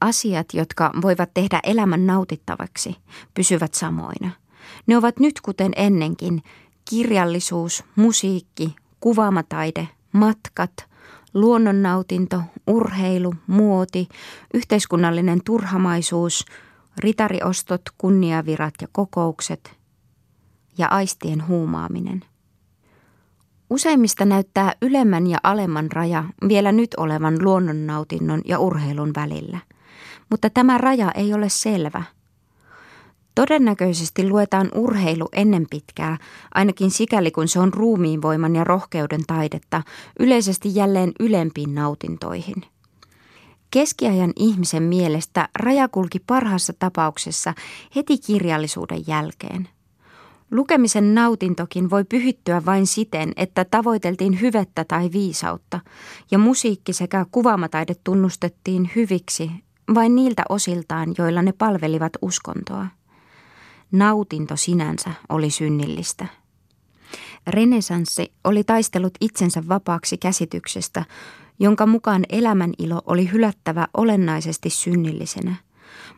[0.00, 2.96] Asiat, jotka voivat tehdä elämän nautittavaksi,
[3.34, 4.30] pysyvät samoina.
[4.86, 6.42] Ne ovat nyt kuten ennenkin
[6.90, 10.72] kirjallisuus, musiikki, kuvaamataide, matkat,
[11.34, 14.08] luonnonnautinto, urheilu, muoti,
[14.54, 16.44] yhteiskunnallinen turhamaisuus,
[16.98, 19.76] ritariostot, kunniavirat ja kokoukset
[20.78, 22.24] ja aistien huumaaminen.
[23.70, 29.58] Useimmista näyttää ylemmän ja alemman raja vielä nyt olevan luonnonnautinnon ja urheilun välillä.
[30.30, 32.02] Mutta tämä raja ei ole selvä.
[33.34, 36.18] Todennäköisesti luetaan urheilu ennen pitkää,
[36.54, 39.82] ainakin sikäli kun se on ruumiinvoiman ja rohkeuden taidetta,
[40.20, 42.62] yleisesti jälleen ylempiin nautintoihin.
[43.70, 47.54] Keskiajan ihmisen mielestä raja kulki parhaassa tapauksessa
[47.96, 49.68] heti kirjallisuuden jälkeen–
[50.50, 55.80] Lukemisen nautintokin voi pyhittyä vain siten, että tavoiteltiin hyvettä tai viisautta,
[56.30, 59.50] ja musiikki sekä kuvaamataide tunnustettiin hyviksi
[59.94, 62.86] vain niiltä osiltaan, joilla ne palvelivat uskontoa.
[63.92, 66.26] Nautinto sinänsä oli synnillistä.
[67.46, 71.04] Renesanssi oli taistellut itsensä vapaaksi käsityksestä,
[71.58, 75.54] jonka mukaan elämän ilo oli hylättävä olennaisesti synnillisenä–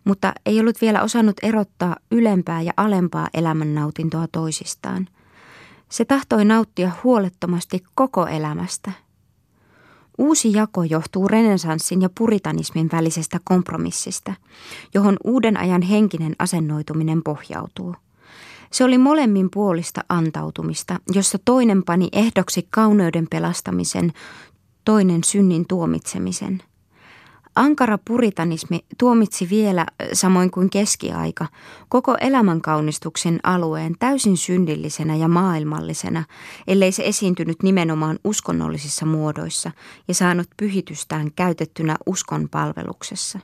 [0.04, 5.08] mutta ei ollut vielä osannut erottaa ylempää ja alempaa elämännautintoa toisistaan.
[5.88, 8.92] Se tahtoi nauttia huolettomasti koko elämästä.
[10.22, 14.34] Uusi jako johtuu renesanssin ja puritanismin välisestä kompromissista,
[14.94, 17.96] johon uuden ajan henkinen asennoituminen pohjautuu.
[18.72, 24.12] Se oli molemmin puolista antautumista, jossa toinen pani ehdoksi kauneuden pelastamisen,
[24.84, 26.62] toinen synnin tuomitsemisen–
[27.56, 31.46] Ankara puritanismi tuomitsi vielä, samoin kuin keskiaika,
[31.88, 36.24] koko elämänkaunistuksen alueen täysin syndillisenä ja maailmallisena,
[36.66, 39.70] ellei se esiintynyt nimenomaan uskonnollisissa muodoissa
[40.08, 43.38] ja saanut pyhitystään käytettynä uskon palveluksessa.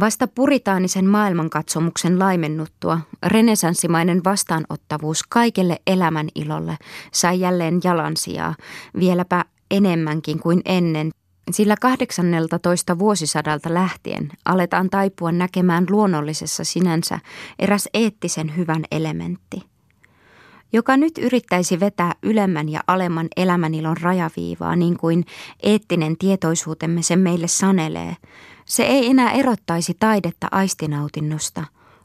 [0.00, 6.76] Vasta puritaanisen maailmankatsomuksen laimennuttua renesanssimainen vastaanottavuus kaikelle elämän ilolle
[7.12, 8.54] sai jälleen jalansijaa,
[8.98, 11.10] vieläpä enemmänkin kuin ennen
[11.50, 17.18] sillä 18 vuosisadalta lähtien aletaan taipua näkemään luonnollisessa sinänsä
[17.58, 19.62] eräs eettisen hyvän elementti,
[20.72, 25.24] joka nyt yrittäisi vetää ylemmän ja alemman elämänilon rajaviivaa niin kuin
[25.62, 28.16] eettinen tietoisuutemme sen meille sanelee.
[28.64, 31.64] Se ei enää erottaisi taidetta aistinautinnosta,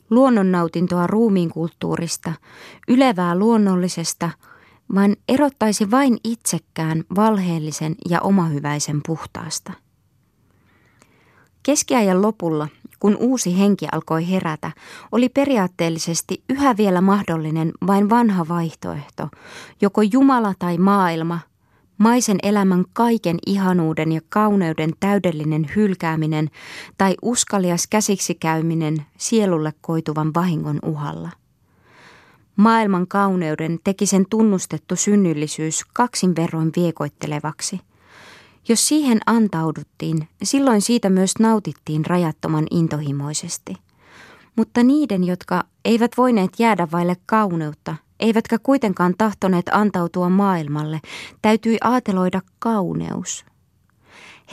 [0.10, 2.34] luonnonnautintoa ruumiinkulttuurista,
[2.88, 4.30] ylevää luonnollisesta–
[4.96, 9.74] vaan erottaisi vain itsekään valheellisen ja omahyväisen puhtaasta.
[11.64, 12.68] Keskiajan lopulla,
[13.00, 14.72] kun uusi henki alkoi herätä,
[15.12, 19.30] oli periaatteellisesti yhä vielä mahdollinen vain vanha vaihtoehto,
[19.82, 21.40] joko Jumala tai maailma,
[21.98, 26.50] maisen elämän kaiken ihanuuden ja kauneuden täydellinen hylkääminen
[26.98, 31.39] tai uskalias käsiksi käyminen sielulle koituvan vahingon uhalla.
[32.60, 37.80] Maailman kauneuden teki sen tunnustettu synnyllisyys kaksin verroin viekoittelevaksi.
[38.68, 43.74] Jos siihen antauduttiin, silloin siitä myös nautittiin rajattoman intohimoisesti.
[44.56, 51.00] Mutta niiden, jotka eivät voineet jäädä vaille kauneutta, eivätkä kuitenkaan tahtoneet antautua maailmalle,
[51.42, 53.46] täytyi aateloida kauneus.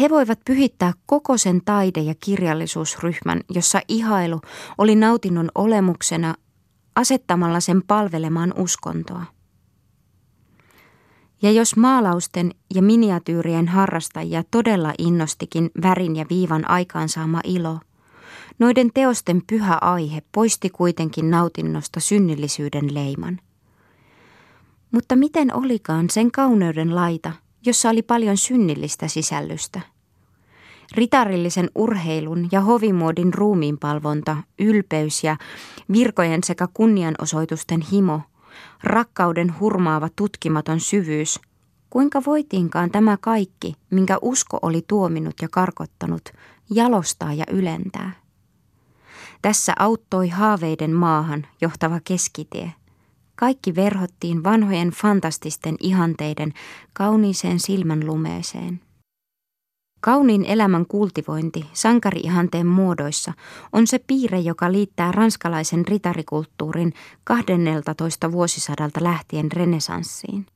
[0.01, 4.41] He voivat pyhittää koko sen taide- ja kirjallisuusryhmän, jossa ihailu
[4.79, 6.35] oli nautinnon olemuksena
[6.97, 9.25] asettamalla sen palvelemaan uskontoa.
[11.43, 17.81] Ja jos maalausten ja miniatyyrien harrastajia todella innostikin värin ja viivan aikaansaama ilo,
[18.59, 23.41] noiden teosten pyhä aihe poisti kuitenkin nautinnosta synnillisyyden leiman.
[24.91, 27.33] Mutta miten olikaan sen kauneuden laita,
[27.67, 29.81] jossa oli paljon synnillistä sisällystä–
[30.97, 35.37] ritarillisen urheilun ja hovimuodin ruumiinpalvonta, ylpeys ja
[35.93, 38.21] virkojen sekä kunnianosoitusten himo,
[38.83, 41.41] rakkauden hurmaava tutkimaton syvyys,
[41.91, 46.33] kuinka voitiinkaan tämä kaikki, minkä usko oli tuominut ja karkottanut,
[46.71, 48.13] jalostaa ja ylentää?
[49.43, 52.73] Tässä auttoi haaveiden maahan johtava keskitie.
[53.37, 56.53] Kaikki verhottiin vanhojen fantastisten ihanteiden
[56.93, 58.86] kauniiseen silmän lumeeseen.
[60.07, 63.33] Kauniin elämän kultivointi sankariihanteen muodoissa
[63.73, 66.93] on se piirre, joka liittää ranskalaisen ritarikulttuurin
[67.25, 70.47] 12 vuosisadalta lähtien renesanssiin.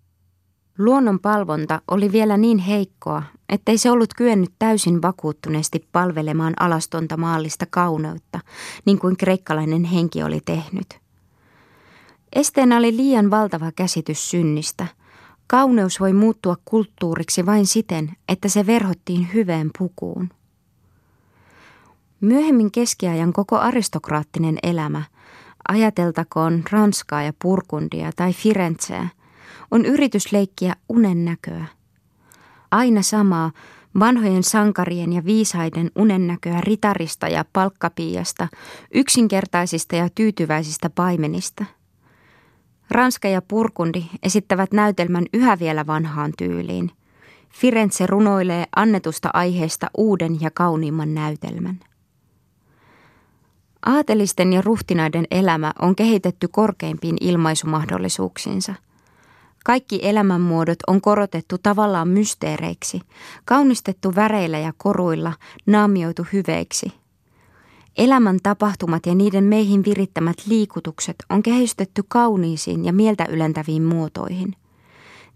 [0.78, 7.66] Luonnon palvonta oli vielä niin heikkoa, ettei se ollut kyennyt täysin vakuuttuneesti palvelemaan alastonta maallista
[7.70, 8.40] kauneutta,
[8.84, 10.98] niin kuin kreikkalainen henki oli tehnyt.
[12.32, 14.86] Esteenä oli liian valtava käsitys synnistä–
[15.50, 20.28] Kauneus voi muuttua kulttuuriksi vain siten, että se verhottiin hyveen pukuun.
[22.20, 25.02] Myöhemmin keskiajan koko aristokraattinen elämä,
[25.68, 29.08] ajateltakoon Ranskaa ja Purkundia tai Firenzeä,
[29.70, 31.66] on yritys leikkiä unen näköä.
[32.70, 33.52] Aina samaa,
[33.98, 38.48] vanhojen sankarien ja viisaiden unennäköä ritarista ja palkkapiiasta,
[38.94, 41.64] yksinkertaisista ja tyytyväisistä paimenista.
[42.90, 46.90] Ranska ja Purkundi esittävät näytelmän yhä vielä vanhaan tyyliin.
[47.50, 51.80] Firenze runoilee annetusta aiheesta uuden ja kauniimman näytelmän.
[53.86, 58.74] Aatelisten ja ruhtinaiden elämä on kehitetty korkeimpiin ilmaisumahdollisuuksiinsa–
[59.64, 63.00] kaikki elämänmuodot on korotettu tavallaan mysteereiksi,
[63.44, 65.32] kaunistettu väreillä ja koruilla,
[65.66, 66.99] naamioitu hyveiksi.
[67.98, 74.56] Elämän tapahtumat ja niiden meihin virittämät liikutukset on kehystetty kauniisiin ja mieltä ylentäviin muotoihin.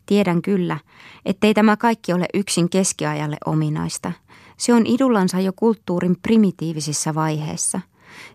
[0.06, 0.78] Tiedän kyllä,
[1.24, 4.12] ettei tämä kaikki ole yksin keskiajalle ominaista.
[4.56, 7.80] Se on idullansa jo kulttuurin primitiivisissä vaiheessa.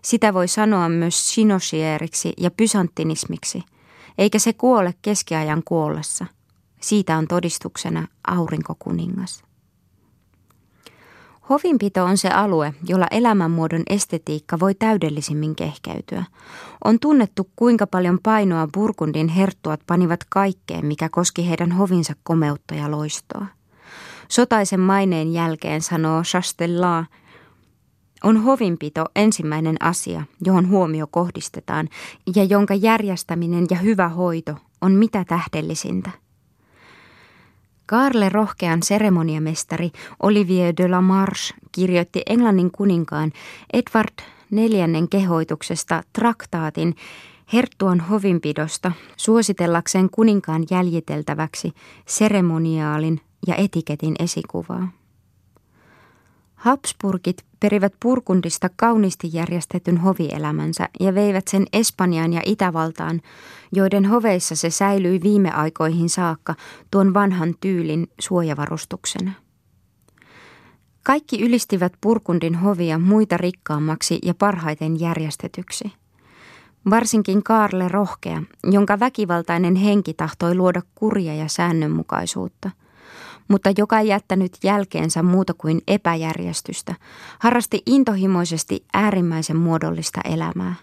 [0.02, 3.62] Sitä voi sanoa myös sinosieriksi ja pysantinismiksi–
[4.20, 6.26] eikä se kuole keskiajan kuollessa.
[6.80, 9.42] Siitä on todistuksena aurinkokuningas.
[11.50, 16.24] Hovinpito on se alue, jolla elämänmuodon estetiikka voi täydellisimmin kehkeytyä.
[16.84, 22.90] On tunnettu, kuinka paljon painoa Burgundin herttuat panivat kaikkeen, mikä koski heidän hovinsa komeutta ja
[22.90, 23.46] loistoa.
[24.28, 27.06] Sotaisen maineen jälkeen sanoo Chastellan,
[28.24, 31.88] on hovinpito ensimmäinen asia, johon huomio kohdistetaan
[32.36, 36.10] ja jonka järjestäminen ja hyvä hoito on mitä tähdellisintä.
[37.90, 39.90] Karle rohkean seremoniamestari
[40.22, 43.32] Olivier de la Marche kirjoitti Englannin kuninkaan
[43.72, 46.94] Edward neljännen kehoituksesta traktaatin
[47.52, 51.72] Herttuan hovinpidosta suositellakseen kuninkaan jäljiteltäväksi
[52.06, 54.88] seremoniaalin ja etiketin esikuvaa.
[56.60, 63.20] Habsburgit perivät Purkundista kauniisti järjestetyn hovielämänsä ja veivät sen Espanjaan ja Itävaltaan,
[63.72, 66.54] joiden hoveissa se säilyi viime aikoihin saakka
[66.90, 69.32] tuon vanhan tyylin suojavarustuksena.
[71.02, 75.92] Kaikki ylistivät Purkundin hovia muita rikkaammaksi ja parhaiten järjestetyksi.
[76.90, 82.70] Varsinkin Kaarle Rohkea, jonka väkivaltainen henki tahtoi luoda kuria ja säännönmukaisuutta–
[83.50, 86.94] mutta joka ei jättänyt jälkeensä muuta kuin epäjärjestystä,
[87.38, 90.74] harrasti intohimoisesti äärimmäisen muodollista elämää.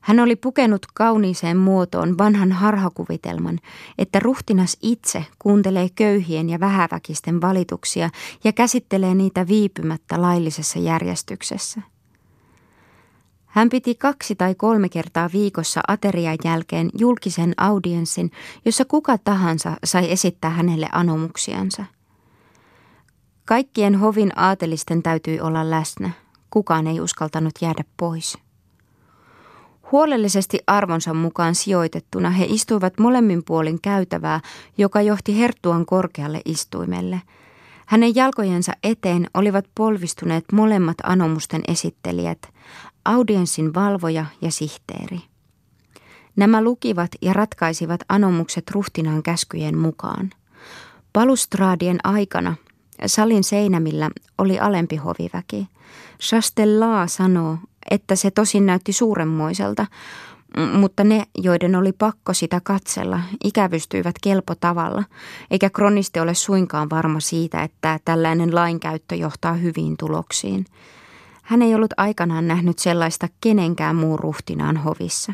[0.00, 3.58] Hän oli pukenut kauniiseen muotoon vanhan harhakuvitelman,
[3.98, 8.10] että ruhtinas itse kuuntelee köyhien ja vähäväkisten valituksia
[8.44, 11.82] ja käsittelee niitä viipymättä laillisessa järjestyksessä.
[13.52, 18.30] Hän piti kaksi tai kolme kertaa viikossa aterian jälkeen julkisen audienssin,
[18.64, 21.84] jossa kuka tahansa sai esittää hänelle anomuksiansa.
[23.44, 26.10] Kaikkien hovin aatelisten täytyi olla läsnä.
[26.50, 28.38] Kukaan ei uskaltanut jäädä pois.
[29.92, 34.40] Huolellisesti arvonsa mukaan sijoitettuna he istuivat molemmin puolin käytävää,
[34.78, 37.22] joka johti Herttuan korkealle istuimelle.
[37.92, 42.38] Hänen jalkojensa eteen olivat polvistuneet molemmat anomusten esittelijät,
[43.04, 45.20] audienssin valvoja ja sihteeri.
[46.36, 50.30] Nämä lukivat ja ratkaisivat anomukset ruhtinaan käskyjen mukaan.
[51.12, 52.54] Palustraadien aikana
[53.06, 55.68] salin seinämillä oli alempi hoviväki.
[56.20, 57.58] Chastellaa sanoo,
[57.90, 59.86] että se tosin näytti suuremmoiselta,
[60.72, 65.04] mutta ne, joiden oli pakko sitä katsella, ikävystyivät kelpo tavalla,
[65.50, 70.64] eikä kronisti ole suinkaan varma siitä, että tällainen lainkäyttö johtaa hyviin tuloksiin.
[71.42, 75.32] Hän ei ollut aikanaan nähnyt sellaista kenenkään muun ruhtinaan hovissa.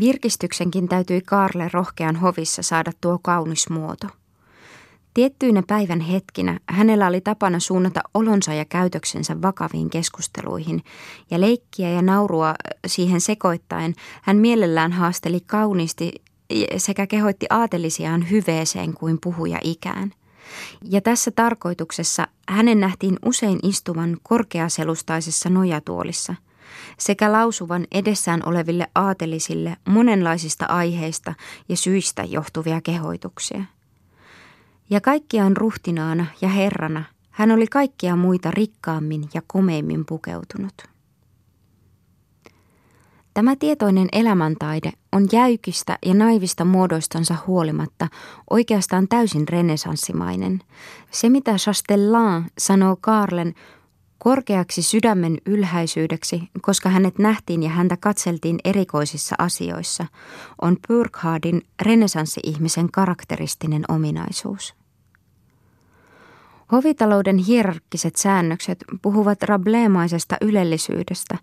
[0.00, 4.06] Virkistyksenkin täytyi Kaarle rohkean hovissa saada tuo kaunis muoto.
[5.16, 10.82] Tiettyinä päivän hetkinä hänellä oli tapana suunnata olonsa ja käytöksensä vakaviin keskusteluihin,
[11.30, 12.54] ja leikkiä ja naurua
[12.86, 16.12] siihen sekoittaen hän mielellään haasteli kauniisti
[16.76, 20.12] sekä kehoitti aatelisiaan hyveeseen kuin puhuja ikään–
[20.82, 26.34] ja tässä tarkoituksessa hänen nähtiin usein istuvan korkeaselustaisessa nojatuolissa
[26.98, 31.34] sekä lausuvan edessään oleville aatelisille monenlaisista aiheista
[31.68, 33.64] ja syistä johtuvia kehoituksia.
[34.90, 40.74] Ja kaikkiaan ruhtinaana ja herrana hän oli kaikkia muita rikkaammin ja komeimmin pukeutunut.
[43.34, 48.08] Tämä tietoinen elämäntaide on jäykistä ja naivista muodoistansa huolimatta
[48.50, 50.60] oikeastaan täysin renesanssimainen.
[51.10, 53.54] Se, mitä Chastellan sanoo Karlen
[54.18, 60.06] korkeaksi sydämen ylhäisyydeksi, koska hänet nähtiin ja häntä katseltiin erikoisissa asioissa,
[60.62, 64.74] on Burkhardin renesanssi-ihmisen karakteristinen ominaisuus.
[66.72, 71.38] Hovitalouden hierarkkiset säännökset puhuvat rableemaisesta ylellisyydestä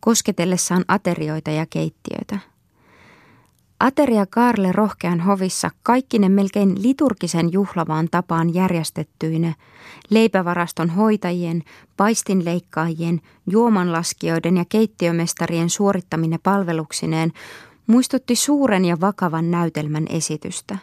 [0.00, 2.38] kosketellessaan aterioita ja keittiöitä.
[3.80, 9.54] Ateria Karle rohkean hovissa kaikkine melkein liturgisen juhlavaan tapaan järjestettyine,
[10.10, 11.62] leipävaraston hoitajien,
[11.96, 17.32] paistinleikkaajien, juomanlaskijoiden ja keittiömestarien suorittaminen palveluksineen
[17.86, 20.78] muistutti suuren ja vakavan näytelmän esitystä.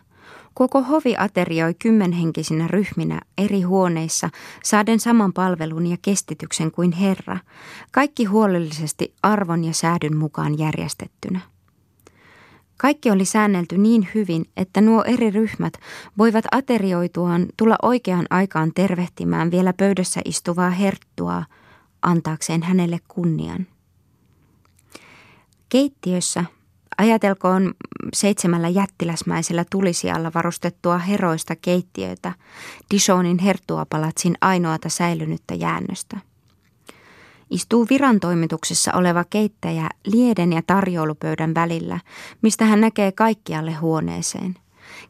[0.53, 4.29] Koko hovi aterioi kymmenhenkisinä ryhminä eri huoneissa
[4.63, 7.37] saaden saman palvelun ja kestityksen kuin Herra,
[7.91, 11.54] kaikki huolellisesti arvon ja säädyn mukaan järjestettynä.
[12.77, 15.73] Kaikki oli säännelty niin hyvin, että nuo eri ryhmät
[16.17, 21.43] voivat aterioituaan tulla oikeaan aikaan tervehtimään vielä pöydässä istuvaa herttua,
[22.01, 23.67] antaakseen hänelle kunnian.
[25.69, 26.45] Keittiössä
[26.97, 27.73] Ajatelkoon
[28.13, 32.33] seitsemällä jättiläsmäisellä tulisialla varustettua heroista keittiötä,
[32.91, 36.17] Dishonin herttuapalatsin ainoata säilynyttä jäännöstä.
[37.49, 41.99] Istuu virantoimituksessa oleva keittäjä lieden ja tarjoulupöydän välillä,
[42.41, 44.55] mistä hän näkee kaikkialle huoneeseen.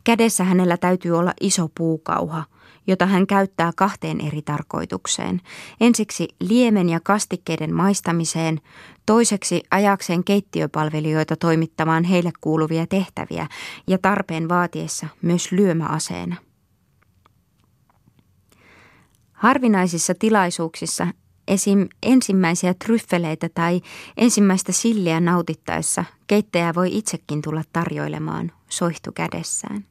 [0.04, 2.44] Kädessä hänellä täytyy olla iso puukauha,
[2.88, 5.42] jota hän käyttää kahteen eri tarkoitukseen.
[5.82, 8.62] Ensiksi liemen ja kastikkeiden maistamiseen,
[9.06, 13.48] toiseksi ajakseen keittiöpalvelijoita toimittamaan heille kuuluvia tehtäviä
[13.88, 16.36] ja tarpeen vaatiessa myös lyömäaseena.
[19.32, 21.08] Harvinaisissa tilaisuuksissa
[21.48, 21.88] esim.
[22.04, 23.82] ensimmäisiä tryffeleitä tai
[24.18, 29.86] ensimmäistä silliä nautittaessa keittäjä voi itsekin tulla tarjoilemaan soihtu kädessään.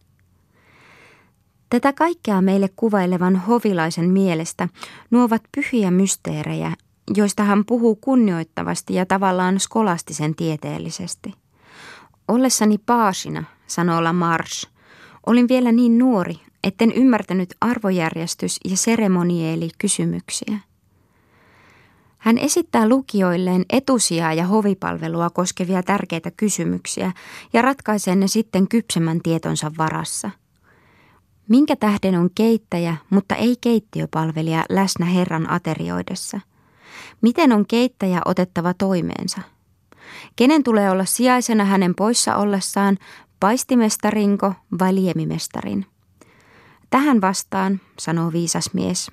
[1.70, 4.68] Tätä kaikkea meille kuvailevan hovilaisen mielestä
[5.10, 6.72] nuovat pyhiä mysteerejä,
[7.16, 11.34] joista hän puhuu kunnioittavasti ja tavallaan skolastisen tieteellisesti.
[12.28, 14.68] Ollessani paasina, sanoo Lamarche,
[15.26, 16.34] olin vielä niin nuori,
[16.64, 20.58] etten ymmärtänyt arvojärjestys- ja seremonieli kysymyksiä.
[22.24, 27.12] Hän esittää lukijoilleen etusijaa ja hovipalvelua koskevia tärkeitä kysymyksiä
[27.52, 30.30] ja ratkaisee ne sitten kypsemmän tietonsa varassa–
[31.48, 36.40] Minkä tähden on keittäjä, mutta ei keittiöpalvelija läsnä Herran aterioidessa?
[37.20, 39.40] Miten on keittäjä otettava toimeensa?
[40.36, 42.98] Kenen tulee olla sijaisena hänen poissa ollessaan,
[43.40, 45.86] paistimestarinko vai liemimestarin?
[46.90, 49.10] Tähän vastaan, sanoo viisas mies,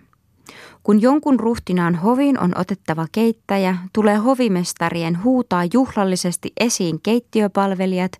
[0.84, 8.12] kun jonkun ruhtinaan hovin on otettava keittäjä, tulee hovimestarien huutaa juhlallisesti esiin keittiöpalvelijat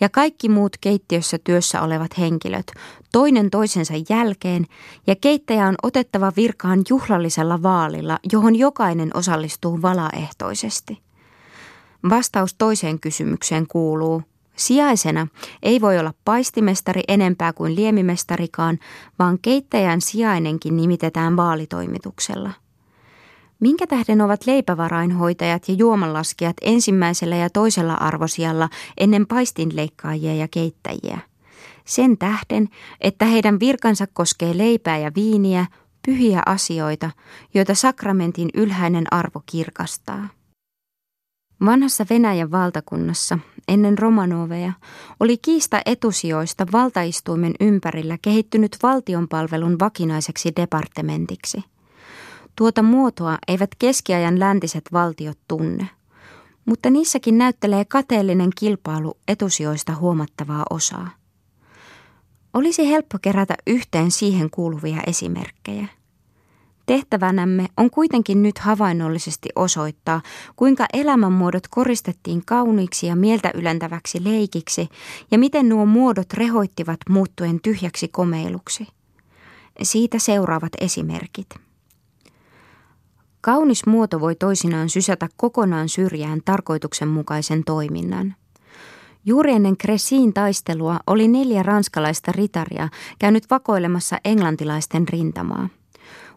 [0.00, 2.66] ja kaikki muut keittiössä työssä olevat henkilöt,
[3.12, 4.66] toinen toisensa jälkeen,
[5.06, 10.98] ja keittäjä on otettava virkaan juhlallisella vaalilla, johon jokainen osallistuu valaehtoisesti.
[12.10, 14.22] Vastaus toiseen kysymykseen kuuluu–
[14.56, 15.26] Sijaisena
[15.62, 18.78] ei voi olla paistimestari enempää kuin liemimestarikaan,
[19.18, 22.50] vaan keittäjän sijainenkin nimitetään vaalitoimituksella.
[23.60, 31.18] Minkä tähden ovat leipävarainhoitajat ja juomanlaskijat ensimmäisellä ja toisella arvosijalla ennen paistinleikkaajia ja keittäjiä?
[31.84, 32.68] Sen tähden,
[33.00, 35.66] että heidän virkansa koskee leipää ja viiniä,
[36.06, 37.10] pyhiä asioita,
[37.54, 40.28] joita sakramentin ylhäinen arvo kirkastaa.
[41.64, 43.38] Vanhassa Venäjän valtakunnassa
[43.68, 44.72] ennen Romanoveja
[45.20, 51.64] oli kiista etusijoista valtaistuimen ympärillä kehittynyt valtionpalvelun vakinaiseksi departementiksi.
[52.56, 55.88] Tuota muotoa eivät keskiajan läntiset valtiot tunne,
[56.64, 61.10] mutta niissäkin näyttelee kateellinen kilpailu etusijoista huomattavaa osaa.
[62.54, 65.86] Olisi helppo kerätä yhteen siihen kuuluvia esimerkkejä–
[66.86, 70.22] Tehtävänämme on kuitenkin nyt havainnollisesti osoittaa,
[70.56, 74.88] kuinka elämänmuodot koristettiin kauniiksi ja mieltä ylentäväksi leikiksi
[75.30, 78.86] ja miten nuo muodot rehoittivat muuttuen tyhjäksi komeiluksi.
[79.82, 81.46] Siitä seuraavat esimerkit.
[83.40, 88.34] Kaunis muoto voi toisinaan sysätä kokonaan syrjään tarkoituksenmukaisen toiminnan.
[89.24, 95.68] Juuri ennen Kresiin taistelua oli neljä ranskalaista ritaria käynyt vakoilemassa englantilaisten rintamaa–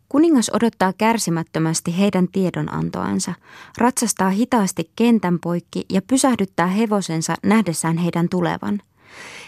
[0.10, 3.34] Kuningas odottaa kärsimättömästi heidän tiedonantoansa,
[3.78, 8.82] ratsastaa hitaasti kentän poikki ja pysähdyttää hevosensa nähdessään heidän tulevan.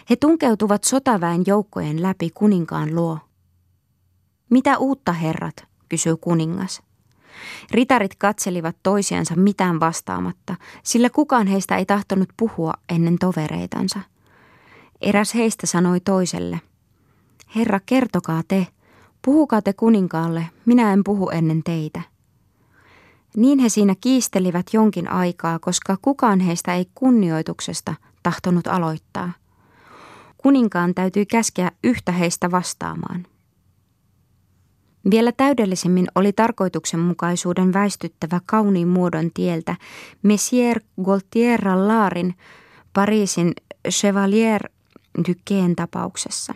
[0.09, 3.19] He tunkeutuvat sotaväen joukkojen läpi kuninkaan luo.
[4.49, 6.81] Mitä uutta herrat, kysyy kuningas.
[7.71, 13.99] Ritarit katselivat toisiansa mitään vastaamatta, sillä kukaan heistä ei tahtonut puhua ennen tovereitansa.
[15.01, 16.61] Eräs heistä sanoi toiselle,
[17.55, 18.67] Herra, kertokaa te,
[19.25, 22.01] Puhukaa te kuninkaalle, minä en puhu ennen teitä.
[23.35, 27.93] Niin he siinä kiistelivät jonkin aikaa, koska kukaan heistä ei kunnioituksesta
[28.23, 29.31] tahtonut aloittaa.
[30.37, 33.25] Kuninkaan täytyy käskeä yhtä heistä vastaamaan.
[35.11, 39.75] Vielä täydellisemmin oli tarkoituksenmukaisuuden väistyttävä kauniin muodon tieltä
[40.23, 42.35] Messier Gaultier Laarin
[42.93, 43.53] Pariisin
[43.89, 44.69] Chevalier
[45.17, 46.55] Duquesne tapauksessa.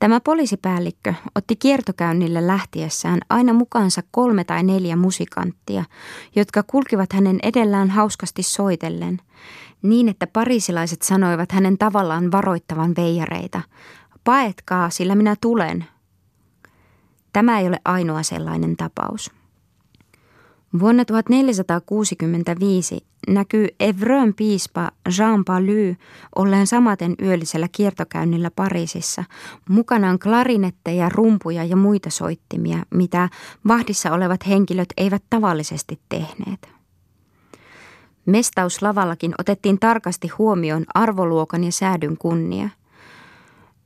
[0.00, 5.84] Tämä poliisipäällikkö otti kiertokäynnille lähtiessään aina mukaansa kolme tai neljä musikanttia,
[6.36, 9.20] jotka kulkivat hänen edellään hauskasti soitellen,
[9.82, 13.60] niin että parisilaiset sanoivat hänen tavallaan varoittavan veijareita.
[14.24, 15.84] Paetkaa, sillä minä tulen.
[17.32, 19.39] Tämä ei ole ainoa sellainen tapaus.
[20.78, 25.96] Vuonna 1465 näkyy Evrön piispa Jean Palu
[26.36, 29.24] olleen samaten yöllisellä kiertokäynnillä Pariisissa,
[29.68, 33.28] mukanaan klarinetteja, rumpuja ja muita soittimia, mitä
[33.68, 36.68] vahdissa olevat henkilöt eivät tavallisesti tehneet.
[38.26, 42.68] Mestauslavallakin otettiin tarkasti huomioon arvoluokan ja säädyn kunnia.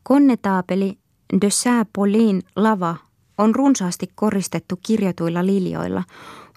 [0.02, 0.98] Konnetaapeli
[1.40, 2.96] de Saint-Paulin lava
[3.38, 6.02] on runsaasti koristettu kirjatuilla liljoilla.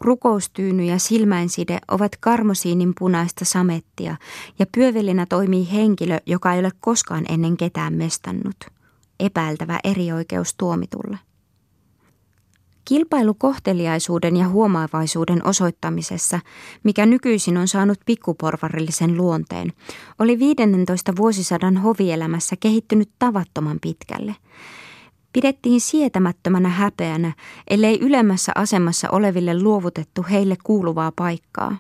[0.02, 4.16] Rukoustyyny ja silmäinside ovat karmosiinin punaista samettia
[4.60, 8.56] ja pyövelinä toimii henkilö, joka ei ole koskaan ennen ketään mestannut.
[9.20, 11.18] Epäiltävä erioikeus tuomitulle.
[12.86, 16.40] Kilpailu kohteliaisuuden ja huomaavaisuuden osoittamisessa,
[16.84, 19.74] mikä nykyisin on saanut pikkuporvarillisen luonteen,
[20.20, 24.36] oli 15 vuosisadan hovielämässä kehittynyt tavattoman pitkälle–
[25.38, 27.34] pidettiin sietämättömänä häpeänä,
[27.70, 31.78] ellei ylemmässä asemassa oleville luovutettu heille kuuluvaa paikkaa.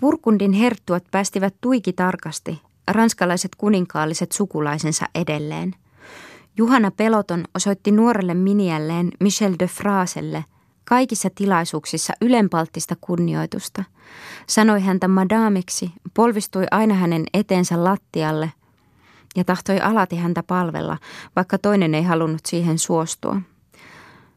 [0.00, 5.74] Purkundin herttuat päästivät tuiki tarkasti ranskalaiset kuninkaalliset sukulaisensa edelleen.
[6.56, 10.44] Juhana Peloton osoitti nuorelle miniälleen Michel de Fraselle
[10.84, 13.84] kaikissa tilaisuuksissa ylenpalttista kunnioitusta.
[14.46, 18.52] Sanoi häntä madamiksi, polvistui aina hänen eteensä lattialle
[19.38, 20.98] ja tahtoi alati häntä palvella,
[21.36, 23.40] vaikka toinen ei halunnut siihen suostua.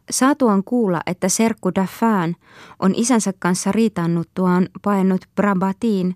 [0.09, 2.35] Saatuaan kuulla, että serkku Daffan
[2.79, 6.15] on isänsä kanssa riitannuttuaan paennut Brabatiin,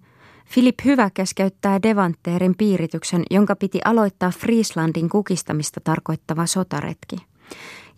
[0.53, 7.15] Philip Hyvä keskeyttää Devanteerin piirityksen, jonka piti aloittaa Frieslandin kukistamista tarkoittava sotaretki.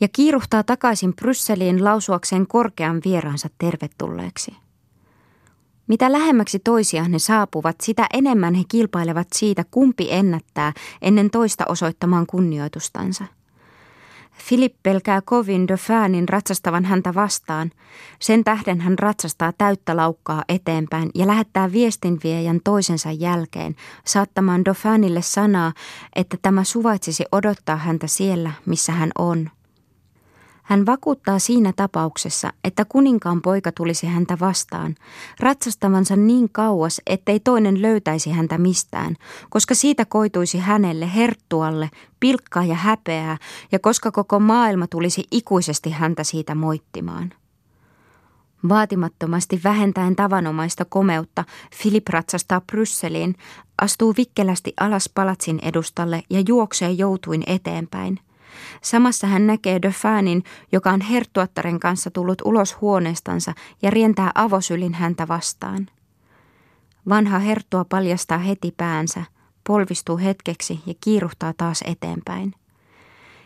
[0.02, 4.67] Ja kiiruhtaa takaisin Brysseliin lausuakseen korkean vieraansa tervetulleeksi.
[5.88, 12.26] Mitä lähemmäksi toisiaan ne saapuvat, sitä enemmän he kilpailevat siitä, kumpi ennättää ennen toista osoittamaan
[12.28, 13.26] kunnioitustansa.
[14.48, 17.72] Philip pelkää kovin Dauphinein ratsastavan häntä vastaan.
[18.20, 23.76] Sen tähden hän ratsastaa täyttä laukkaa eteenpäin ja lähettää viestinviejän toisensa jälkeen,
[24.06, 25.74] saattamaan Dauphinille sanaa,
[26.16, 29.50] että tämä suvaitsisi odottaa häntä siellä, missä hän on–
[30.68, 34.96] hän vakuuttaa siinä tapauksessa, että kuninkaan poika tulisi häntä vastaan,
[35.40, 39.16] ratsastavansa niin kauas, ettei toinen löytäisi häntä mistään,
[39.50, 41.90] koska siitä koituisi hänelle herttualle
[42.20, 43.38] pilkkaa ja häpeää,
[43.72, 47.34] ja koska koko maailma tulisi ikuisesti häntä siitä moittimaan.
[48.70, 51.44] Vaatimattomasti vähentäen tavanomaista komeutta,
[51.76, 53.36] Filip ratsastaa Brysseliin,
[53.82, 58.20] astuu vikkelästi alas palatsin edustalle ja juoksee joutuin eteenpäin–
[58.82, 65.28] Samassa hän näkee Dauphanin, joka on herttuattaren kanssa tullut ulos huoneestansa ja rientää avosylin häntä
[65.28, 65.88] vastaan.
[67.10, 69.24] Vanha herttua paljastaa heti päänsä,
[69.68, 72.54] polvistuu hetkeksi ja kiiruhtaa taas eteenpäin.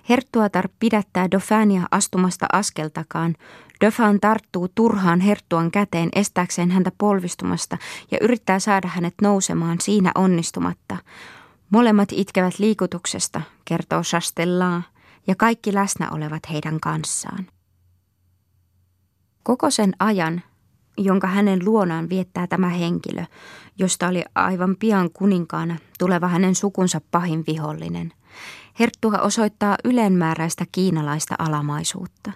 [0.09, 3.36] Herttuatar pidättää Dauphania astumasta askeltakaan.
[3.82, 7.78] Dauphin tarttuu turhaan herttuan käteen estääkseen häntä polvistumasta
[8.12, 10.97] ja yrittää saada hänet nousemaan siinä onnistumatta.
[11.70, 14.84] Molemmat itkevät liikutuksesta, kertoo Chastellan
[15.28, 17.47] ja kaikki läsnä olevat heidän kanssaan.
[19.43, 20.41] Koko sen ajan,
[20.97, 23.26] jonka hänen luonaan viettää tämä henkilö,
[23.78, 28.13] josta oli aivan pian kuninkaana tuleva hänen sukunsa pahin vihollinen,
[28.80, 32.32] Herttua osoittaa ylenmääräistä kiinalaista alamaisuutta.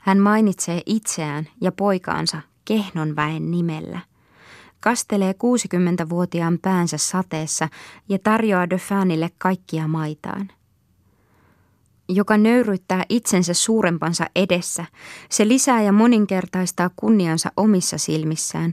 [0.00, 4.00] Hän mainitsee itseään ja poikaansa Kehnon väen nimellä–
[4.80, 7.68] kastelee 60-vuotiaan päänsä sateessa
[8.08, 10.48] ja tarjoaa Dauphinille kaikkia maitaan–
[12.08, 14.84] joka nöyryttää itsensä suurempansa edessä.
[15.30, 18.72] Se lisää ja moninkertaistaa kunniansa omissa silmissään,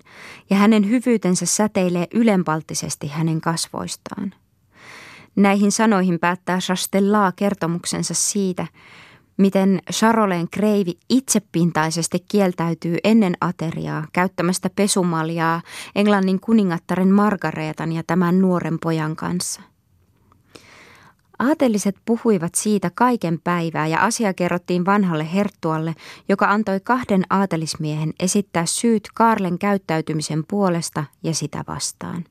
[0.49, 4.33] ja hänen hyvyytensä säteilee ylenpalttisesti hänen kasvoistaan.
[5.35, 8.67] Näihin sanoihin päättää Chastellaa kertomuksensa siitä,
[9.37, 15.61] miten Charolais kreivi itsepintaisesti kieltäytyy ennen ateriaa käyttämästä pesumaljaa
[15.95, 19.68] Englannin kuningattaren Margareetan ja tämän nuoren pojan kanssa.
[21.39, 25.95] Aateliset puhuivat siitä kaiken päivää ja asia kerrottiin vanhalle herttualle,
[26.29, 32.25] joka antoi kahden aatelismiehen esittää syyt Karlen käyttäytymisen puolesta ja sitä vastaan.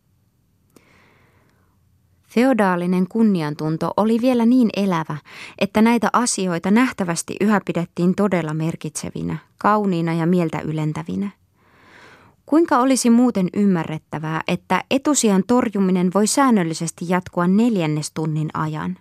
[2.29, 5.17] Feodaalinen kunniantunto oli vielä niin elävä,
[5.59, 11.38] että näitä asioita nähtävästi yhä pidettiin todella merkitsevinä, kauniina ja mieltä ylentävinä.
[12.49, 18.97] Kuinka olisi muuten ymmärrettävää, että etusian torjuminen voi säännöllisesti jatkua neljännestunnin ajan?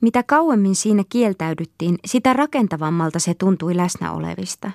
[0.00, 4.70] Mitä kauemmin siinä kieltäydyttiin, sitä rakentavammalta se tuntui läsnä olevista.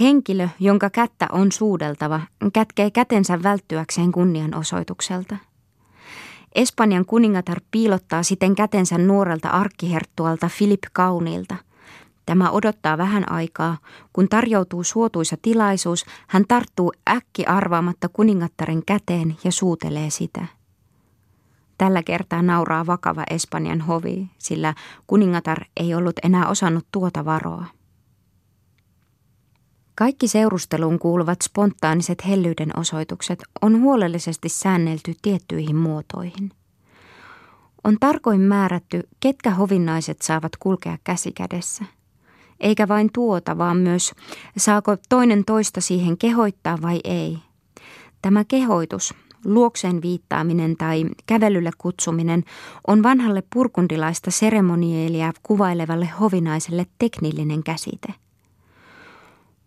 [0.00, 2.20] Henkilö, jonka kättä on suudeltava,
[2.52, 5.36] kätkee kätensä välttyäkseen kunnianosoitukselta.
[6.54, 11.56] Espanjan kuningatar piilottaa siten kätensä nuorelta arkkiherttualta Filip Kauniilta–
[12.28, 13.78] Tämä odottaa vähän aikaa.
[14.12, 20.46] Kun tarjoutuu suotuisa tilaisuus, hän tarttuu äkki arvaamatta kuningattaren käteen ja suutelee sitä.
[21.78, 24.74] Tällä kertaa nauraa vakava Espanjan hovi, sillä
[25.06, 27.64] kuningatar ei ollut enää osannut tuota varoa.
[29.94, 36.50] Kaikki seurusteluun kuuluvat spontaaniset hellyyden osoitukset on huolellisesti säännelty tiettyihin muotoihin.
[37.84, 41.84] On tarkoin määrätty, ketkä hovinnaiset saavat kulkea käsi kädessä–
[42.60, 44.12] eikä vain tuota, vaan myös
[44.56, 47.38] saako toinen toista siihen kehoittaa vai ei.
[48.22, 52.44] Tämä kehoitus, luokseen viittaaminen tai kävelylle kutsuminen
[52.86, 58.14] on vanhalle purkundilaista seremonielia kuvailevalle hovinaiselle teknillinen käsite.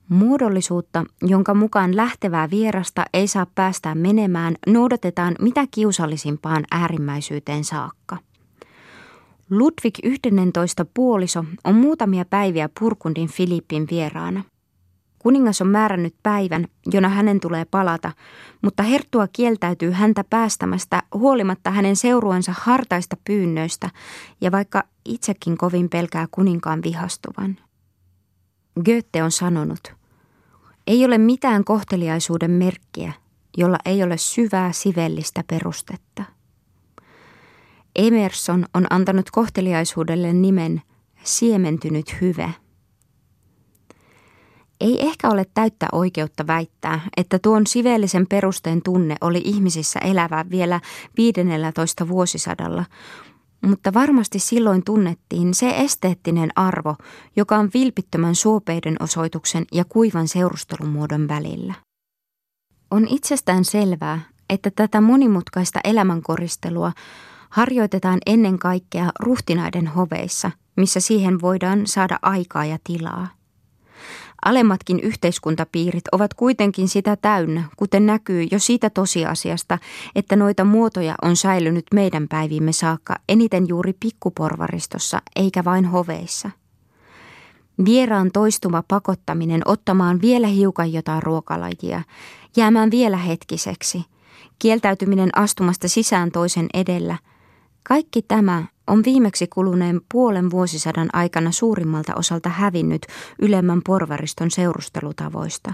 [0.09, 8.17] Muodollisuutta, jonka mukaan lähtevää vierasta ei saa päästää menemään, noudatetaan mitä kiusallisimpaan äärimmäisyyteen saakka–
[9.51, 14.43] Ludwig 11 puoliso on muutamia päiviä Purkundin Filippin vieraana.
[15.19, 18.11] Kuningas on määrännyt päivän, jona hänen tulee palata,
[18.61, 23.89] mutta herttua kieltäytyy häntä päästämästä huolimatta hänen seuruensa hartaista pyynnöistä
[24.41, 27.57] ja vaikka itsekin kovin pelkää kuninkaan vihastuvan.
[28.85, 29.93] Goethe on sanonut,
[30.87, 33.13] ei ole mitään kohteliaisuuden merkkiä,
[33.57, 36.40] jolla ei ole syvää sivellistä perustetta.
[37.95, 40.81] Emerson on antanut kohteliaisuudelle nimen
[41.23, 42.53] siementynyt hyve.
[44.81, 50.79] Ei ehkä ole täyttä oikeutta väittää, että tuon sivellisen perusteen tunne oli ihmisissä elävä vielä
[51.17, 52.85] 15 vuosisadalla,
[53.61, 56.95] mutta varmasti silloin tunnettiin se esteettinen arvo,
[57.35, 61.73] joka on vilpittömän suopeiden osoituksen ja kuivan seurustelumuodon välillä.
[62.91, 64.19] On itsestään selvää,
[64.49, 66.91] että tätä monimutkaista elämänkoristelua
[67.51, 73.27] harjoitetaan ennen kaikkea ruhtinaiden hoveissa, missä siihen voidaan saada aikaa ja tilaa.
[74.45, 79.77] Alemmatkin yhteiskuntapiirit ovat kuitenkin sitä täynnä, kuten näkyy jo siitä tosiasiasta,
[80.15, 86.49] että noita muotoja on säilynyt meidän päivimme saakka eniten juuri pikkuporvaristossa eikä vain hoveissa.
[87.85, 92.01] Vieraan toistuva pakottaminen ottamaan vielä hiukan jotain ruokalajia,
[92.57, 94.05] jäämään vielä hetkiseksi,
[94.59, 97.17] kieltäytyminen astumasta sisään toisen edellä–
[97.83, 103.05] kaikki tämä on viimeksi kuluneen puolen vuosisadan aikana suurimmalta osalta hävinnyt
[103.41, 105.73] ylemmän porvariston seurustelutavoista.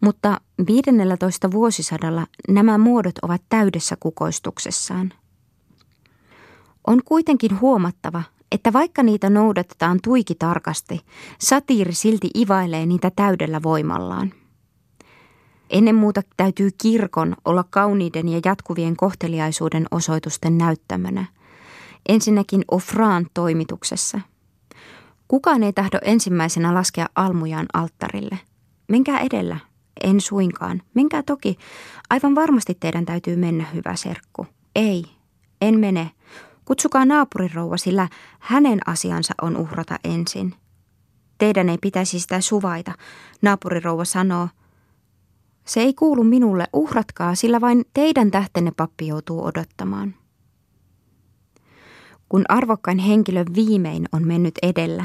[0.00, 5.12] Mutta 15 vuosisadalla nämä muodot ovat täydessä kukoistuksessaan.
[6.86, 8.22] On kuitenkin huomattava,
[8.52, 11.00] että vaikka niitä noudatetaan tuiki tarkasti,
[11.38, 14.32] satiiri silti ivailee niitä täydellä voimallaan.
[15.74, 21.24] Ennen muuta täytyy kirkon olla kauniiden ja jatkuvien kohteliaisuuden osoitusten näyttämänä.
[22.08, 24.20] Ensinnäkin Ofraan toimituksessa.
[25.28, 28.38] Kukaan ei tahdo ensimmäisenä laskea almujaan alttarille.
[28.88, 29.56] Menkää edellä.
[30.04, 30.82] En suinkaan.
[30.94, 31.56] Menkää toki.
[32.10, 34.46] Aivan varmasti teidän täytyy mennä, hyvä serkku.
[34.74, 35.04] Ei,
[35.60, 36.10] en mene.
[36.64, 38.08] Kutsukaa naapurirouva, sillä
[38.38, 40.54] hänen asiansa on uhrata ensin.
[41.38, 42.92] Teidän ei pitäisi sitä suvaita,
[43.42, 44.48] naapurirouva sanoo–
[45.64, 50.14] se ei kuulu minulle, uhratkaa, sillä vain teidän tähtenne pappi joutuu odottamaan.
[52.28, 55.04] Kun arvokkain henkilö viimein on mennyt edellä,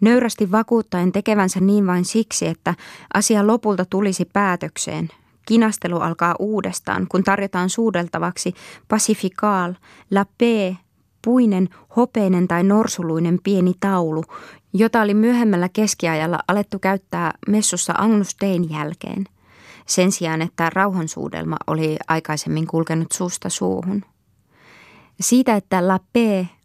[0.00, 2.74] nöyrästi vakuuttaen tekevänsä niin vain siksi, että
[3.14, 5.08] asia lopulta tulisi päätökseen,
[5.46, 8.54] kinastelu alkaa uudestaan, kun tarjotaan suudeltavaksi
[8.88, 9.74] pacificaal,
[10.10, 10.76] la paix,
[11.24, 14.24] puinen, hopeinen tai norsuluinen pieni taulu,
[14.72, 19.24] jota oli myöhemmällä keskiajalla alettu käyttää messussa Agnus Dein jälkeen
[19.86, 24.04] sen sijaan, että rauhansuudelma oli aikaisemmin kulkenut suusta suuhun.
[25.20, 26.16] Siitä, että La P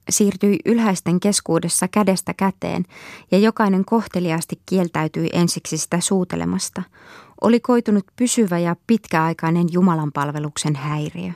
[0.10, 2.86] siirtyi ylhäisten keskuudessa kädestä käteen
[3.32, 6.84] ja jokainen kohteliaasti kieltäytyi ensiksi sitä suutelemasta,
[7.42, 11.32] oli koitunut pysyvä ja pitkäaikainen Jumalan palveluksen häiriö.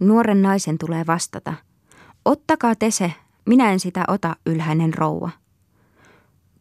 [0.00, 1.54] Nuoren naisen tulee vastata,
[2.24, 3.12] ottakaa te se,
[3.46, 5.30] minä en sitä ota, ylhäinen rouva.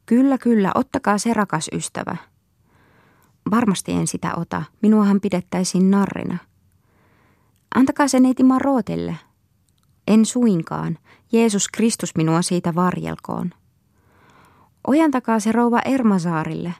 [0.05, 2.17] Kyllä, kyllä, ottakaa se rakas ystävä–
[3.51, 4.63] Varmasti en sitä ota.
[4.81, 6.37] Minuahan pidettäisiin narrina.
[7.75, 9.15] Antakaa se neiti Marotelle.
[10.07, 10.97] En suinkaan.
[11.31, 13.53] Jeesus Kristus minua siitä varjelkoon.
[14.87, 16.73] Ojantakaa se rouva Ermasaarille.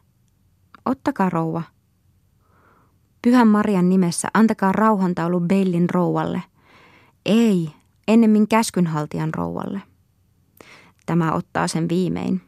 [0.86, 1.64] ottakaa rouva.
[3.22, 6.44] Pyhän Marian nimessä antakaa rauhantaulu Beillin rouvalle.
[7.26, 7.70] Ei,
[8.08, 9.82] ennemmin käskynhaltijan rouvalle.
[11.06, 12.42] Tämä ottaa sen viimein.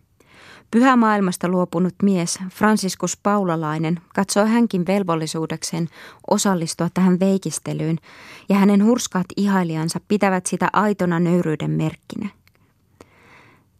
[0.71, 5.87] Pyhä maailmasta luopunut mies, Franciscus Paulalainen, katsoi hänkin velvollisuudekseen
[6.29, 7.97] osallistua tähän veikistelyyn,
[8.49, 12.29] ja hänen hurskaat ihailijansa pitävät sitä aitona nöyryyden merkkinä.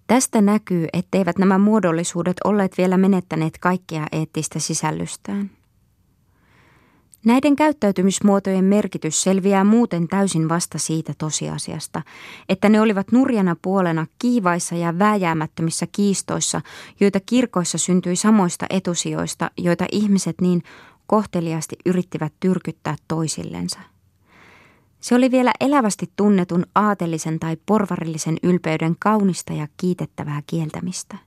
[0.08, 5.57] Tästä näkyy, etteivät nämä muodollisuudet olleet vielä menettäneet kaikkea eettistä sisällystään.
[7.28, 12.02] Näiden käyttäytymismuotojen merkitys selviää muuten täysin vasta siitä tosiasiasta,
[12.50, 16.62] että ne olivat nurjana puolena kiivaissa ja vääjäämättömissä kiistoissa,
[17.00, 20.64] joita kirkoissa syntyi samoista etusijoista, joita ihmiset niin
[21.08, 23.80] kohteliasti yrittivät tyrkyttää toisillensa.
[25.00, 31.18] Se oli vielä elävästi tunnetun aatelisen tai porvarillisen ylpeyden kaunista ja kiitettävää kieltämistä.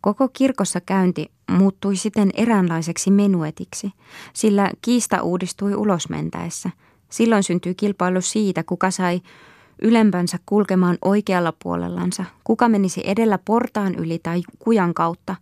[0.00, 3.92] Koko kirkossa käynti muuttui siten eräänlaiseksi menuetiksi,
[4.32, 6.70] sillä kiista uudistui ulosmentäessä.
[7.10, 9.20] Silloin syntyi kilpailu siitä, kuka sai
[9.82, 15.36] ylempänsä kulkemaan oikealla puolellansa, kuka menisi edellä portaan yli tai kujan kautta.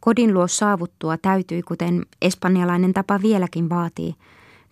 [0.00, 4.14] Kodin luo saavuttua täytyi, kuten espanjalainen tapa vieläkin vaatii,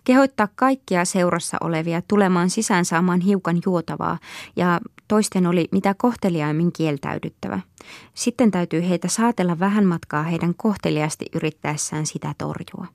[0.03, 4.19] kehoittaa kaikkia seurassa olevia tulemaan sisään saamaan hiukan juotavaa
[4.55, 7.59] ja toisten oli mitä kohteliaimmin kieltäydyttävä.
[8.13, 12.87] Sitten täytyy heitä saatella vähän matkaa heidän kohteliasti yrittäessään sitä torjua.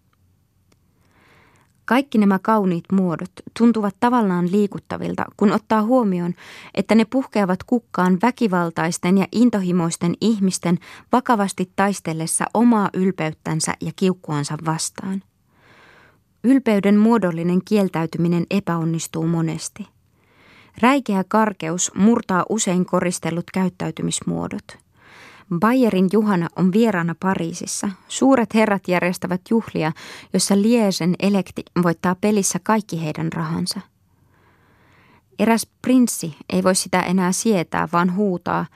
[1.85, 6.35] Kaikki nämä kauniit muodot tuntuvat tavallaan liikuttavilta, kun ottaa huomioon,
[6.75, 10.79] että ne puhkeavat kukkaan väkivaltaisten ja intohimoisten ihmisten
[11.13, 15.23] vakavasti taistellessa omaa ylpeyttänsä ja kiukkuansa vastaan.
[16.47, 19.87] Ylpeyden muodollinen kieltäytyminen epäonnistuu monesti–
[20.81, 24.79] Räikeä karkeus murtaa usein koristellut käyttäytymismuodot.
[25.59, 27.89] Bayerin Juhana on vieraana Pariisissa.
[28.09, 29.93] Suuret herrat järjestävät juhlia,
[30.33, 33.81] jossa Liesen elekti voittaa pelissä kaikki heidän rahansa.
[35.39, 38.67] Eräs prinssi ei voi sitä enää sietää, vaan huutaa,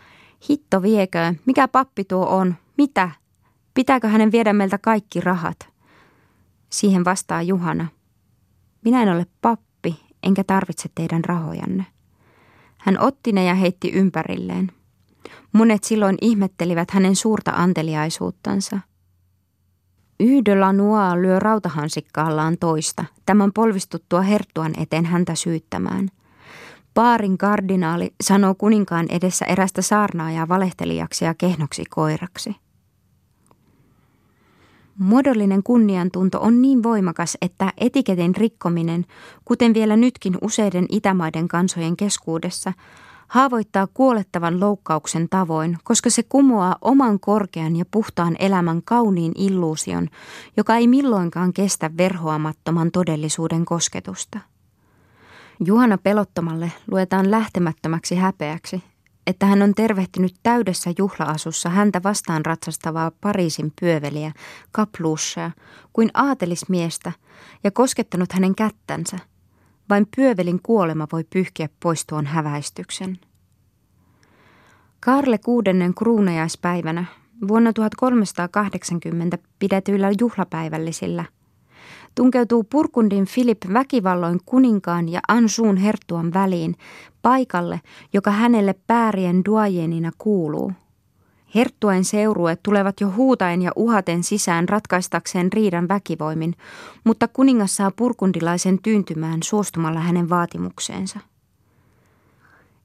[0.51, 3.11] hitto viekö, mikä pappi tuo on, mitä?
[3.75, 5.70] Pitääkö hänen viedä meiltä kaikki rahat?
[6.73, 7.87] Siihen vastaa Juhana,
[8.85, 11.87] minä en ole pappi enkä tarvitse teidän rahojanne.
[12.79, 14.73] Hän otti ne ja heitti ympärilleen.
[15.53, 18.81] Monet silloin ihmettelivät hänen suurta anteliaisuuttansa.
[20.21, 26.09] Yhdellä nuaa lyö rautahansikkaallaan toista, tämän polvistuttua herttuan eteen häntä syyttämään.
[26.95, 32.57] Paarin kardinaali sanoo kuninkaan edessä erästä saarnaajaa valehtelijaksi ja kehnoksi koiraksi.
[35.01, 39.07] Muodollinen kunniantunto on niin voimakas, että etiketin rikkominen,
[39.45, 42.73] kuten vielä nytkin useiden itämaiden kansojen keskuudessa,
[43.29, 50.09] haavoittaa kuolettavan loukkauksen tavoin, koska se kumoaa oman korkean ja puhtaan elämän kauniin illuusion,
[50.57, 54.39] joka ei milloinkaan kestä verhoamattoman todellisuuden kosketusta.
[55.65, 58.83] Juhana pelottomalle luetaan lähtemättömäksi häpeäksi,
[59.27, 64.33] että hän on tervehtinyt täydessä juhlaasussa häntä vastaan ratsastavaa Pariisin pyöveliä,
[64.73, 65.51] kapluussaa,
[65.93, 67.13] kuin aatelismiestä
[67.65, 69.19] ja koskettanut hänen kättänsä.
[69.91, 73.19] Vain pyövelin kuolema voi pyyhkiä pois tuon häväistyksen.
[75.01, 77.05] Karle kuudennen kruunajaispäivänä
[77.49, 81.25] vuonna 1380 pidetyillä juhlapäivällisillä–
[82.15, 86.75] tunkeutuu Purkundin Filip väkivalloin kuninkaan ja Ansuun herttuan väliin,
[87.23, 87.81] paikalle,
[88.13, 90.73] joka hänelle päärien duajenina kuuluu.
[91.55, 96.55] Herttuen seurueet tulevat jo huutaen ja uhaten sisään ratkaistakseen riidan väkivoimin,
[97.05, 101.21] mutta kuningas saa purkundilaisen tyyntymään suostumalla hänen vaatimukseensa.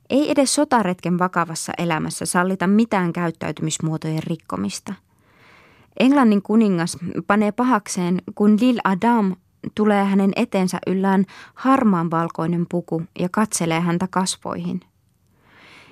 [0.10, 4.94] Ei edes sotaretken vakavassa elämässä sallita mitään käyttäytymismuotojen rikkomista–
[6.00, 9.36] Englannin kuningas panee pahakseen, kun Lil Adam
[9.76, 11.26] tulee hänen eteensä yllään
[11.56, 14.82] harmaanvalkoinen puku ja katselee häntä kasvoihin.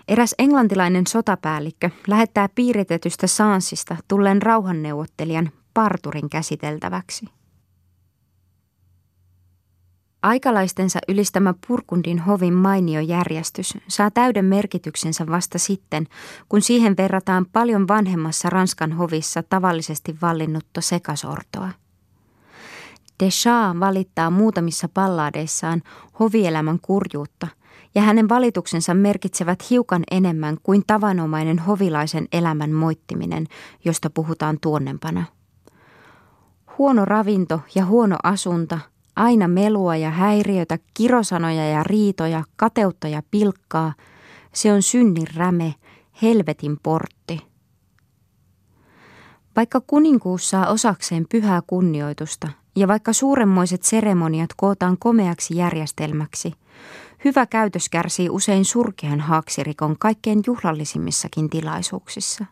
[0.07, 7.25] Eräs englantilainen sotapäällikkö lähettää piiritetystä saansista tulleen rauhanneuvottelijan parturin käsiteltäväksi.
[10.23, 16.07] Aikalaistensa ylistämä Purkundin hovin mainio järjestys saa täyden merkityksensä vasta sitten,
[16.49, 21.69] kun siihen verrataan paljon vanhemmassa Ranskan hovissa tavallisesti vallinnutta sekasortoa.
[23.23, 25.81] Deschamps valittaa muutamissa pallaadeissaan
[26.19, 27.47] hovielämän kurjuutta,
[27.95, 33.47] ja hänen valituksensa merkitsevät hiukan enemmän kuin tavanomainen hovilaisen elämän moittiminen,
[33.85, 35.25] josta puhutaan tuonnempana.
[36.77, 38.79] Huono ravinto ja huono asunta–
[39.15, 43.93] Aina melua ja häiriötä, kirosanoja ja riitoja, kateutta ja pilkkaa.
[44.53, 45.75] Se on synnin räme,
[46.21, 47.41] helvetin portti.
[49.55, 56.53] Vaikka kuninkuus saa osakseen pyhää kunnioitusta ja vaikka suuremmoiset seremoniat kootaan komeaksi järjestelmäksi,
[57.25, 62.45] hyvä käytös kärsii usein surkean haaksirikon kaikkein juhlallisimmissakin tilaisuuksissa.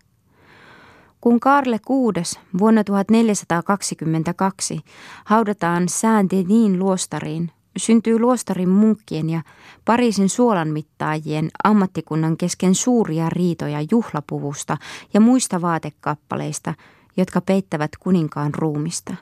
[1.21, 4.79] Kun Karle VI vuonna 1422
[5.25, 9.41] haudataan Saint-Denis luostariin, syntyy luostarin munkkien ja
[9.85, 14.77] Pariisin suolanmittaajien ammattikunnan kesken suuria riitoja juhlapuvusta
[15.13, 16.73] ja muista vaatekappaleista,
[17.17, 19.15] jotka peittävät kuninkaan ruumista.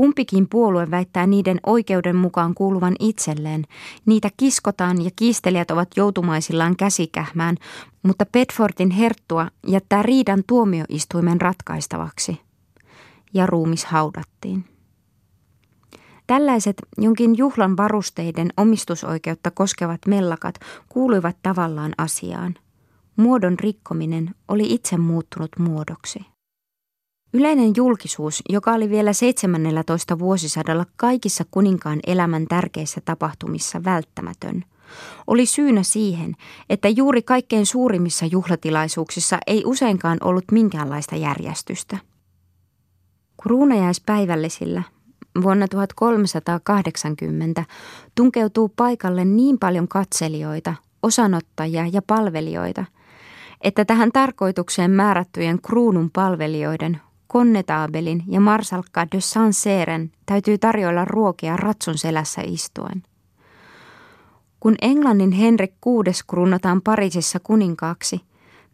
[0.00, 3.64] Kumpikin puolue väittää niiden oikeuden mukaan kuuluvan itselleen.
[4.06, 7.56] Niitä kiskotaan ja kiistelijät ovat joutumaisillaan käsikähmään,
[8.02, 12.40] mutta Bedfordin herttua jättää riidan tuomioistuimen ratkaistavaksi.
[13.34, 14.64] Ja ruumis haudattiin.
[16.26, 20.54] Tällaiset jonkin juhlan varusteiden omistusoikeutta koskevat mellakat
[20.88, 22.54] kuuluivat tavallaan asiaan.
[23.16, 26.26] Muodon rikkominen oli itse muuttunut muodoksi.
[27.32, 34.64] Yleinen julkisuus, joka oli vielä 17 vuosisadalla kaikissa kuninkaan elämän tärkeissä tapahtumissa välttämätön,
[35.26, 36.34] oli syynä siihen,
[36.70, 41.98] että juuri kaikkein suurimmissa juhlatilaisuuksissa ei useinkaan ollut minkäänlaista järjestystä.
[43.42, 44.82] Kruunajaispäivällisillä
[45.42, 47.64] vuonna 1380
[48.14, 52.84] tunkeutuu paikalle niin paljon katselijoita, osanottajia ja palvelijoita,
[53.60, 57.00] että tähän tarkoitukseen määrättyjen kruunun palvelijoiden
[57.32, 63.02] Konnetaabelin ja Marsalkka de Sancerren täytyy tarjoilla ruokia ratsun selässä istuen.
[64.60, 68.20] Kun Englannin Henrik VI kruunataan Pariisissa kuninkaaksi,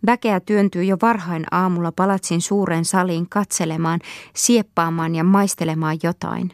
[0.06, 4.00] väkeä työntyy jo varhain aamulla palatsin suureen saliin katselemaan,
[4.34, 6.52] sieppaamaan ja maistelemaan jotain.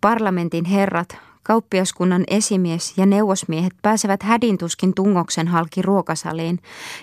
[0.00, 1.16] Parlamentin herrat,
[1.50, 6.58] Kauppiaskunnan esimies ja neuvosmiehet pääsevät hädintuskin tungoksen halki ruokasaliin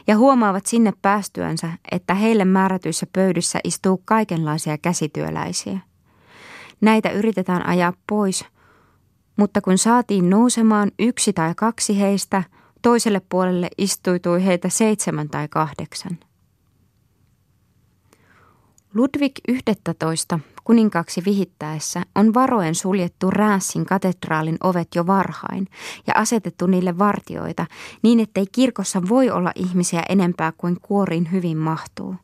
[0.07, 5.79] ja huomaavat sinne päästyänsä, että heille määrätyissä pöydissä istuu kaikenlaisia käsityöläisiä.
[6.81, 8.45] Näitä yritetään ajaa pois,
[9.37, 12.43] mutta kun saatiin nousemaan yksi tai kaksi heistä,
[12.81, 16.17] toiselle puolelle istuitui heitä seitsemän tai kahdeksan.
[18.93, 25.67] Ludwig 11 kuninkaaksi vihittäessä on varoen suljettu Räässin katedraalin ovet jo varhain
[26.07, 27.65] ja asetettu niille vartioita
[28.01, 32.15] niin, ettei kirkossa voi olla ihmisiä enempää kuin kuorin hyvin mahtuu.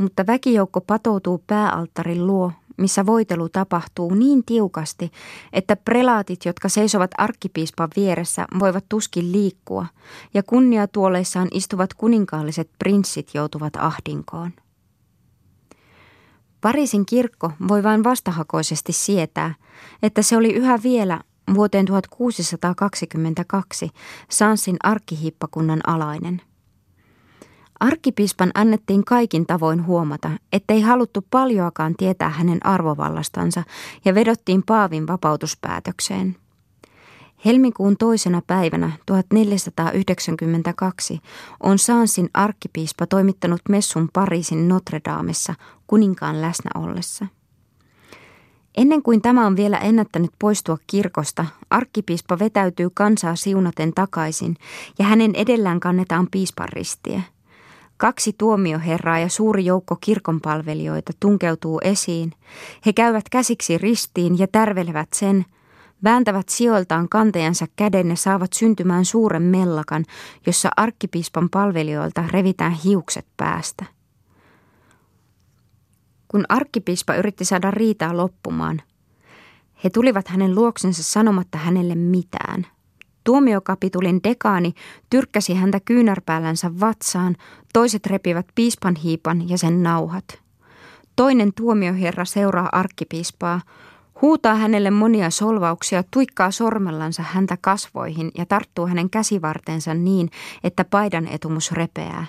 [0.00, 5.10] Mutta väkijoukko patoutuu pääalttarin luo, missä voitelu tapahtuu niin tiukasti,
[5.52, 9.86] että prelaatit, jotka seisovat arkkipiispan vieressä, voivat tuskin liikkua,
[10.34, 14.52] ja kunniatuoleissaan istuvat kuninkaalliset prinssit joutuvat ahdinkoon.
[16.60, 19.54] Pariisin kirkko voi vain vastahakoisesti sietää,
[20.02, 21.20] että se oli yhä vielä
[21.54, 23.90] vuoteen 1622
[24.30, 26.42] Sansin arkkihiippakunnan alainen.
[27.80, 33.62] Arkkipiispan annettiin kaikin tavoin huomata, ettei haluttu paljoakaan tietää hänen arvovallastansa
[34.04, 36.36] ja vedottiin Paavin vapautuspäätökseen–
[37.44, 41.20] Helmikuun toisena päivänä 1492
[41.60, 45.54] on Sansin arkkipiispa toimittanut messun Pariisin Notre Damessa
[45.86, 47.26] kuninkaan läsnä ollessa.
[48.76, 54.56] Ennen kuin tämä on vielä ennättänyt poistua kirkosta, arkkipiispa vetäytyy kansaa siunaten takaisin
[54.98, 57.22] ja hänen edellään kannetaan piispanristiä.
[57.96, 62.32] Kaksi tuomioherraa ja suuri joukko kirkonpalvelijoita tunkeutuu esiin.
[62.86, 65.44] He käyvät käsiksi ristiin ja tärvelevät sen–
[66.04, 70.04] Vääntävät sijoiltaan kantajansa käden ja saavat syntymään suuren mellakan,
[70.46, 73.84] jossa arkkipiispan palvelijoilta revitään hiukset päästä.
[76.28, 78.82] Kun arkkipiispa yritti saada riitaa loppumaan,
[79.84, 82.66] he tulivat hänen luoksensa sanomatta hänelle mitään.
[83.24, 84.72] Tuomiokapitulin dekaani
[85.10, 87.36] tyrkkäsi häntä kyynärpäällänsä vatsaan,
[87.72, 90.24] toiset repivät piispan hiipan ja sen nauhat.
[91.16, 93.60] Toinen tuomioherra seuraa arkkipiispaa,
[94.22, 100.30] Huutaa hänelle monia solvauksia, tuikkaa sormellansa häntä kasvoihin ja tarttuu hänen käsivartensa niin,
[100.64, 102.26] että paidan etumus repeää.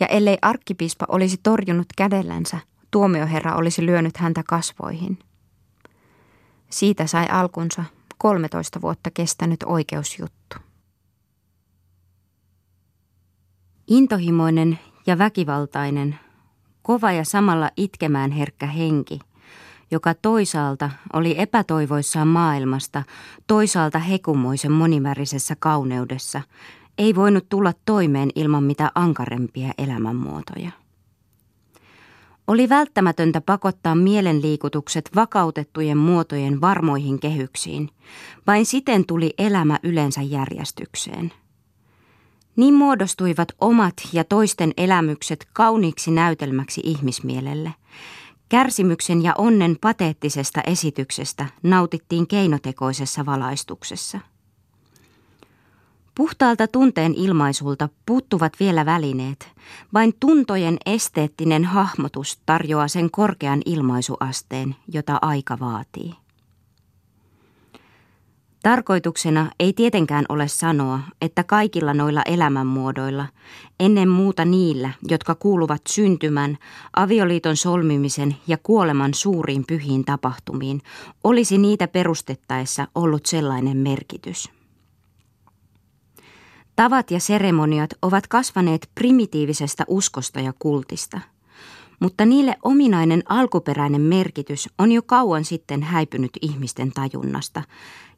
[0.00, 2.58] Ja ellei arkkipiispa olisi torjunut kädellänsä,
[2.90, 5.18] tuomioherra olisi lyönyt häntä kasvoihin.
[6.70, 7.84] Siitä sai alkunsa
[8.18, 10.56] 13 vuotta kestänyt oikeusjuttu.
[13.86, 16.18] Intohimoinen ja väkivaltainen,
[16.82, 19.18] kova ja samalla itkemään herkkä henki–
[19.94, 23.02] joka toisaalta oli epätoivoissaan maailmasta,
[23.46, 26.42] toisaalta hekumoisen monivärisessä kauneudessa,
[26.98, 30.70] ei voinut tulla toimeen ilman mitä ankarempia elämänmuotoja.
[32.46, 37.90] Oli välttämätöntä pakottaa mielenliikutukset vakautettujen muotojen varmoihin kehyksiin.
[38.46, 41.32] Vain siten tuli elämä yleensä järjestykseen.
[42.56, 47.74] Niin muodostuivat omat ja toisten elämykset kauniiksi näytelmäksi ihmismielelle.
[48.54, 54.20] Kärsimyksen ja onnen pateettisesta esityksestä nautittiin keinotekoisessa valaistuksessa.
[56.14, 59.48] Puhtaalta tunteen ilmaisulta puuttuvat vielä välineet.
[59.94, 66.14] Vain tuntojen esteettinen hahmotus tarjoaa sen korkean ilmaisuasteen, jota aika vaatii.
[68.64, 73.26] Tarkoituksena ei tietenkään ole sanoa, että kaikilla noilla elämänmuodoilla,
[73.80, 76.58] ennen muuta niillä, jotka kuuluvat syntymän,
[76.96, 80.80] avioliiton solmimisen ja kuoleman suuriin pyhiin tapahtumiin,
[81.24, 84.50] olisi niitä perustettaessa ollut sellainen merkitys.
[86.76, 91.20] Tavat ja seremoniat ovat kasvaneet primitiivisesta uskosta ja kultista,
[92.00, 97.62] mutta niille ominainen alkuperäinen merkitys on jo kauan sitten häipynyt ihmisten tajunnasta,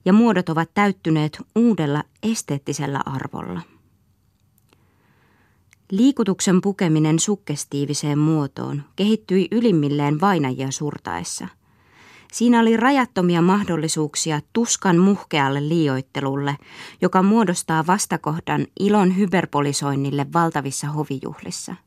[0.07, 3.61] ja muodot ovat täyttyneet uudella esteettisellä arvolla.
[5.91, 11.49] Liikutuksen pukeminen sukkestiiviseen muotoon kehittyi ylimmilleen vainajia surtaessa.
[12.33, 16.57] Siinä oli rajattomia mahdollisuuksia tuskan muhkealle liioittelulle,
[17.03, 21.75] joka muodostaa vastakohdan ilon hyperpolisoinnille valtavissa hovijuhlissa–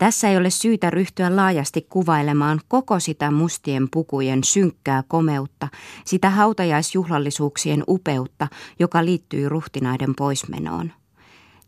[0.00, 5.68] tässä ei ole syytä ryhtyä laajasti kuvailemaan koko sitä mustien pukujen synkkää komeutta,
[6.04, 8.48] sitä hautajaisjuhlallisuuksien upeutta,
[8.78, 10.92] joka liittyy ruhtinaiden poismenoon.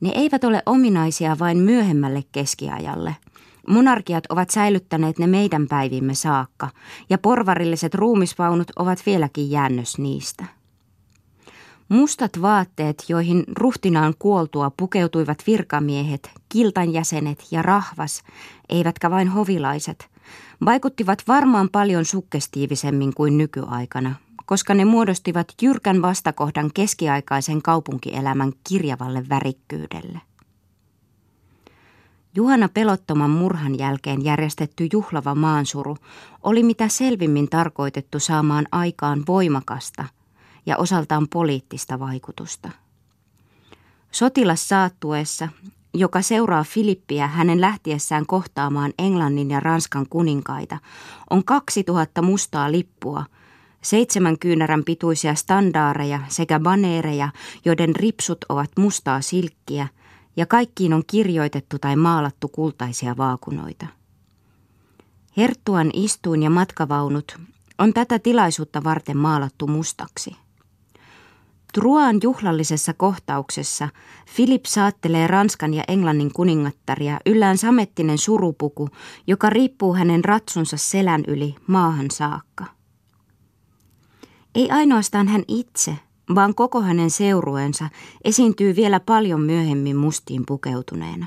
[0.01, 3.16] Ne eivät ole ominaisia vain myöhemmälle keskiajalle.
[3.68, 6.68] Monarkiat ovat säilyttäneet ne meidän päivimme saakka,
[7.11, 10.61] ja porvarilliset ruumisvaunut ovat vieläkin jäännös niistä.
[11.89, 18.22] Mustat vaatteet, joihin ruhtinaan kuoltua pukeutuivat virkamiehet, kiltan jäsenet ja rahvas,
[18.68, 20.11] eivätkä vain hovilaiset,
[20.64, 24.14] vaikuttivat varmaan paljon sukkestiivisemmin kuin nykyaikana,
[24.47, 30.20] koska ne muodostivat jyrkän vastakohdan keskiaikaisen kaupunkielämän kirjavalle värikkyydelle.
[32.35, 35.97] Juhana pelottoman murhan jälkeen järjestetty juhlava maansuru
[36.43, 40.05] oli mitä selvimmin tarkoitettu saamaan aikaan voimakasta–
[40.66, 42.70] ja osaltaan poliittista vaikutusta.
[44.10, 45.48] Sotilas saattuessa,
[45.94, 50.78] joka seuraa Filippiä hänen lähtiessään kohtaamaan Englannin ja Ranskan kuninkaita,
[51.30, 53.24] on 2000 mustaa lippua,
[53.82, 57.28] seitsemän kyynärän pituisia standaareja sekä baneereja,
[57.64, 59.88] joiden ripsut ovat mustaa silkkiä,
[60.36, 63.86] ja kaikkiin on kirjoitettu tai maalattu kultaisia vaakunoita.
[65.36, 67.38] Herttuan istuin ja matkavaunut
[67.78, 70.36] on tätä tilaisuutta varten maalattu mustaksi.
[71.73, 73.89] Truan juhlallisessa kohtauksessa
[74.37, 78.89] Philip saattelee Ranskan ja Englannin kuningattaria yllään samettinen surupuku,
[79.27, 82.64] joka riippuu hänen ratsunsa selän yli maahan saakka.
[84.55, 85.97] Ei ainoastaan hän itse,
[86.35, 87.89] vaan koko hänen seurueensa
[88.25, 91.27] esiintyy vielä paljon myöhemmin mustiin pukeutuneena.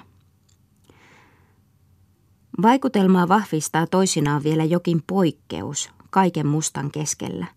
[2.62, 7.46] Vaikutelmaa vahvistaa toisinaan vielä jokin poikkeus kaiken mustan keskellä–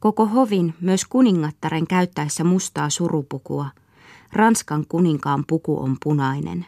[0.00, 3.70] Koko hovin, myös kuningattaren käyttäessä mustaa surupukua,
[4.32, 6.66] Ranskan kuninkaan puku on punainen.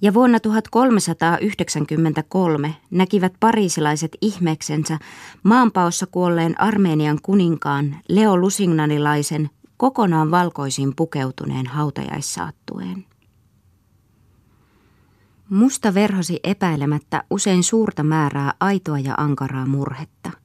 [0.00, 4.98] Ja vuonna 1393 näkivät pariisilaiset ihmeksensä
[5.42, 13.04] maanpaossa kuolleen Armenian kuninkaan Leo Lusignanilaisen kokonaan valkoisin pukeutuneen hautajaissaattueen.
[15.50, 20.30] Musta verhosi epäilemättä usein suurta määrää aitoa ja ankaraa murhetta–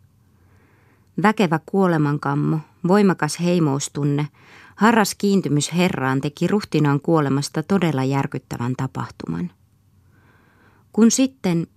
[1.24, 4.27] Väkevä kuolemankammo, voimakas heimoustunne,
[4.76, 9.52] harras kiintymys Herraan teki ruhtinaan kuolemasta todella järkyttävän tapahtuman.
[10.94, 11.68] Kun sitten,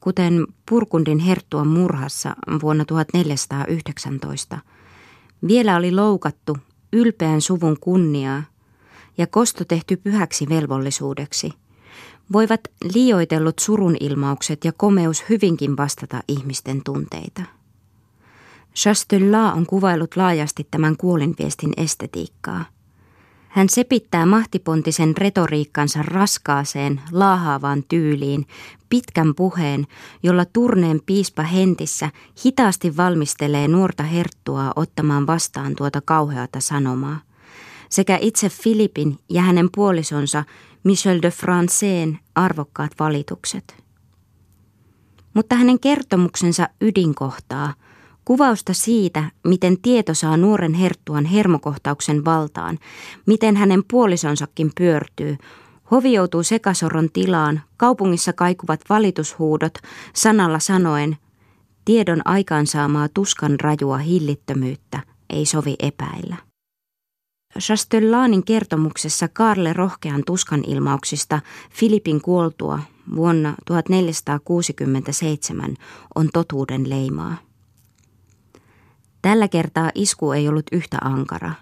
[0.00, 4.58] kuten Purkundin herttuan murhassa vuonna 1419,
[5.48, 6.56] vielä oli loukattu
[6.92, 8.42] ylpeän suvun kunniaa
[9.18, 11.52] ja kosto tehty pyhäksi velvollisuudeksi,
[12.32, 12.60] voivat
[12.94, 17.59] liioitellut surunilmaukset ja komeus hyvinkin vastata ihmisten tunteita.
[18.80, 22.64] Chastelat on kuvailut laajasti tämän kuolinviestin estetiikkaa.
[23.48, 28.46] Hän sepittää mahtipontisen retoriikkansa raskaaseen, laahaavaan tyyliin,
[28.88, 29.86] pitkän puheen,
[30.22, 32.10] jolla turneen piispa Hentissä
[32.46, 37.20] hitaasti valmistelee nuorta herttua ottamaan vastaan tuota kauheata sanomaa.
[37.90, 40.44] Sekä itse Filipin ja hänen puolisonsa
[40.84, 43.84] Michel de Franceen arvokkaat valitukset.
[45.34, 47.74] Mutta hänen kertomuksensa ydinkohtaa–
[48.30, 52.78] Kuvausta siitä, miten tieto saa nuoren herttuan hermokohtauksen valtaan,
[53.26, 55.36] miten hänen puolisonsakin pyörtyy,
[55.90, 59.78] Hovi joutuu sekasoron tilaan, kaupungissa kaikuvat valitushuudot,
[60.14, 61.16] sanalla sanoen,
[61.84, 65.00] tiedon aikaansaamaa tuskan rajua hillittömyyttä
[65.30, 66.36] ei sovi epäillä.
[67.58, 71.40] Chastellanin kertomuksessa Karle rohkean tuskan ilmauksista
[71.70, 72.78] Filipin kuoltua
[73.16, 75.74] vuonna 1467
[76.14, 77.49] on totuuden leimaa.
[79.22, 81.52] Tällä kertaa isku ei ollut yhtä ankara.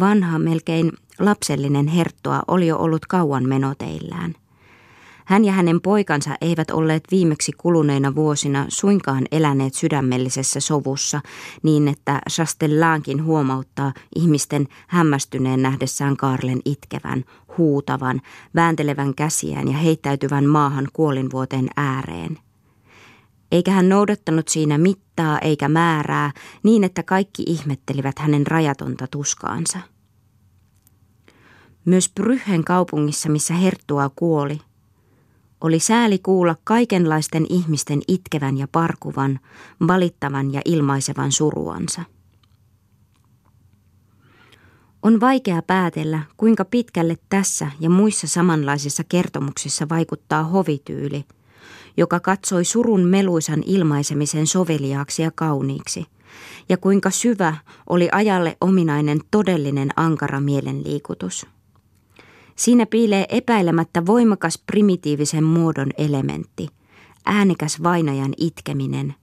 [0.00, 4.34] Vanha, melkein lapsellinen herttua oli jo ollut kauan menoteillään.
[5.24, 11.20] Hän ja hänen poikansa eivät olleet viimeksi kuluneina vuosina suinkaan eläneet sydämellisessä sovussa
[11.62, 17.24] niin, että Chastellaankin huomauttaa ihmisten hämmästyneen nähdessään Karlen itkevän,
[17.58, 18.20] huutavan,
[18.54, 22.38] vääntelevän käsiään ja heittäytyvän maahan kuolinvuoteen ääreen.
[23.54, 26.32] Eikä hän noudattanut siinä mittaa eikä määrää
[26.62, 29.78] niin, että kaikki ihmettelivät hänen rajatonta tuskaansa.
[31.84, 34.60] Myös Bryhen kaupungissa, missä Herttua kuoli,
[35.60, 39.40] oli sääli kuulla kaikenlaisten ihmisten itkevän ja parkuvan,
[39.88, 42.02] valittavan ja ilmaisevan suruansa.
[45.02, 51.24] On vaikea päätellä, kuinka pitkälle tässä ja muissa samanlaisissa kertomuksissa vaikuttaa hovityyli,
[51.96, 56.06] joka katsoi surun meluisan ilmaisemisen soveliaaksi ja kauniiksi,
[56.68, 57.56] ja kuinka syvä
[57.90, 61.46] oli ajalle ominainen todellinen ankara mielenliikutus.
[62.56, 66.68] Siinä piilee epäilemättä voimakas primitiivisen muodon elementti,
[67.26, 69.14] äänekäs vainajan itkeminen,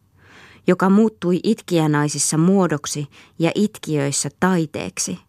[0.68, 3.07] joka muuttui itkijänaisissa muodoksi
[3.39, 5.19] ja itkiöissä taiteeksi,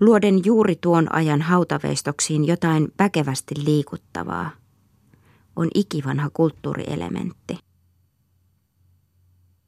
[0.00, 4.63] luoden juuri tuon ajan hautaveistoksiin jotain väkevästi liikuttavaa.
[5.56, 7.58] On ikivanha kulttuurielementti.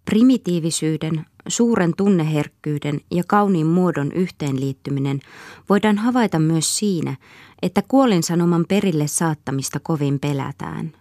[0.04, 5.20] Primitiivisyyden, suuren tunneherkkyyden ja kauniin muodon yhteenliittyminen
[5.68, 7.16] voidaan havaita myös siinä,
[7.62, 10.92] että kuolinsanoman perille saattamista kovin pelätään.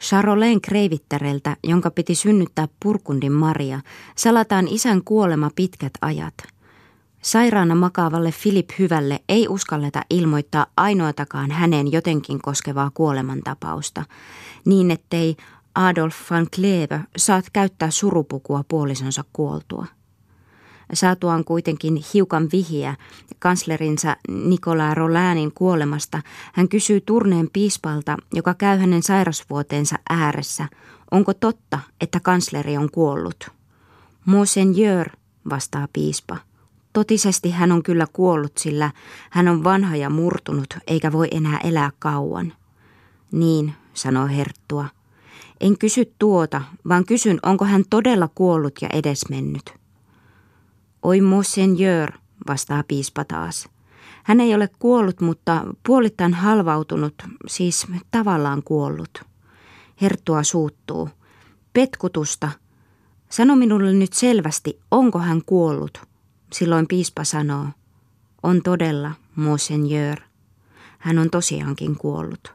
[0.00, 3.80] Charolain kreivittäreltä, jonka piti synnyttää Purkundin Maria,
[4.16, 6.34] salataan isän kuolema pitkät ajat.
[7.24, 14.04] Sairaana makaavalle Filip Hyvälle ei uskalleta ilmoittaa ainoatakaan hänen jotenkin koskevaa kuolemantapausta,
[14.64, 15.36] niin ettei
[15.74, 19.86] Adolf van Kleve saat käyttää surupukua puolisonsa kuoltua.
[20.92, 22.96] Saatuaan kuitenkin hiukan vihiä
[23.38, 26.22] kanslerinsa Nicolas Rolänin kuolemasta,
[26.52, 30.68] hän kysyy turneen piispalta, joka käy hänen sairasvuoteensa ääressä,
[31.10, 33.48] onko totta, että kansleri on kuollut.
[34.24, 35.08] Monseigneur,
[35.50, 36.36] vastaa piispa.
[36.94, 38.90] Totisesti hän on kyllä kuollut, sillä
[39.30, 42.52] hän on vanha ja murtunut, eikä voi enää elää kauan.
[43.32, 44.88] Niin, sanoo Herttua.
[45.60, 49.74] En kysy tuota, vaan kysyn, onko hän todella kuollut ja edesmennyt.
[51.02, 52.12] Oi monseigneur,
[52.48, 53.68] vastaa piispa taas.
[54.22, 57.14] Hän ei ole kuollut, mutta puolittain halvautunut,
[57.48, 59.22] siis tavallaan kuollut.
[60.00, 61.08] Herttua suuttuu.
[61.72, 62.50] Petkutusta.
[63.28, 66.13] Sano minulle nyt selvästi, onko hän kuollut?
[66.54, 67.66] Silloin piispa sanoo.
[68.42, 70.18] On todella, monseigneur.
[70.98, 72.52] Hän on tosiaankin kuollut.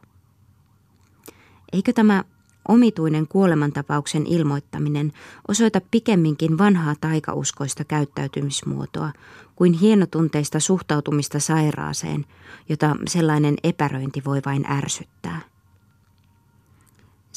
[1.74, 2.24] Eikö tämä
[2.68, 5.14] omituinen kuolemantapauksen ilmoittaminen
[5.48, 9.12] osoita pikemminkin vanhaa taikauskoista käyttäytymismuotoa
[9.56, 12.26] kuin hienotunteista suhtautumista sairaaseen,
[12.70, 15.42] jota sellainen epäröinti voi vain ärsyttää.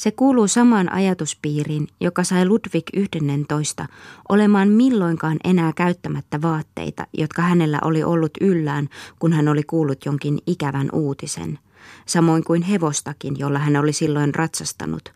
[0.03, 3.85] Se kuuluu samaan ajatuspiiriin, joka sai Ludwig 11
[4.29, 8.89] olemaan milloinkaan enää käyttämättä vaatteita, jotka hänellä oli ollut yllään,
[9.19, 11.59] kun hän oli kuullut jonkin ikävän uutisen–
[12.05, 15.09] samoin kuin hevostakin, jolla hän oli silloin ratsastanut.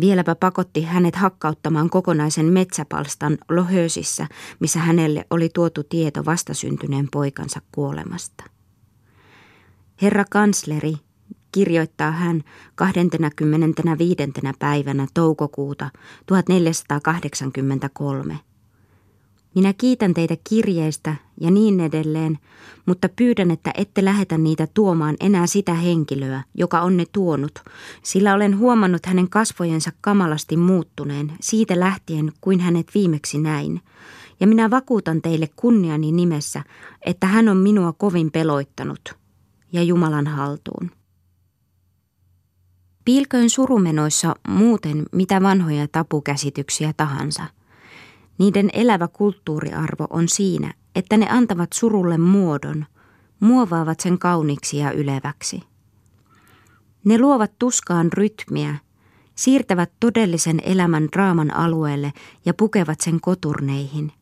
[0.00, 4.26] Vieläpä pakotti hänet hakkauttamaan kokonaisen metsäpalstan Lohösissä,
[4.60, 8.44] missä hänelle oli tuotu tieto vastasyntyneen poikansa kuolemasta.
[10.02, 10.94] Herra kansleri,
[11.52, 12.42] kirjoittaa hän
[12.74, 14.16] 25.
[14.58, 15.90] päivänä toukokuuta
[16.26, 18.38] 1483.
[19.54, 22.38] Minä kiitän teitä kirjeistä ja niin edelleen,
[22.86, 27.58] mutta pyydän, että ette lähetä niitä tuomaan enää sitä henkilöä, joka on ne tuonut,
[28.02, 33.80] sillä olen huomannut hänen kasvojensa kamalasti muuttuneen siitä lähtien, kuin hänet viimeksi näin.
[34.40, 36.62] Ja minä vakuutan teille kunniani nimessä,
[37.06, 39.14] että hän on minua kovin peloittanut
[39.72, 41.01] ja Jumalan haltuun.
[43.04, 47.46] Piilköön surumenoissa muuten mitä vanhoja tapukäsityksiä tahansa–
[48.38, 52.86] niiden elävä kulttuuriarvo on siinä, että ne antavat surulle muodon,
[53.40, 55.62] muovaavat sen kauniksi ja yleväksi.
[57.04, 58.76] Ne luovat tuskaan rytmiä,
[59.34, 62.12] siirtävät todellisen elämän draaman alueelle
[62.44, 64.12] ja pukevat sen koturneihin.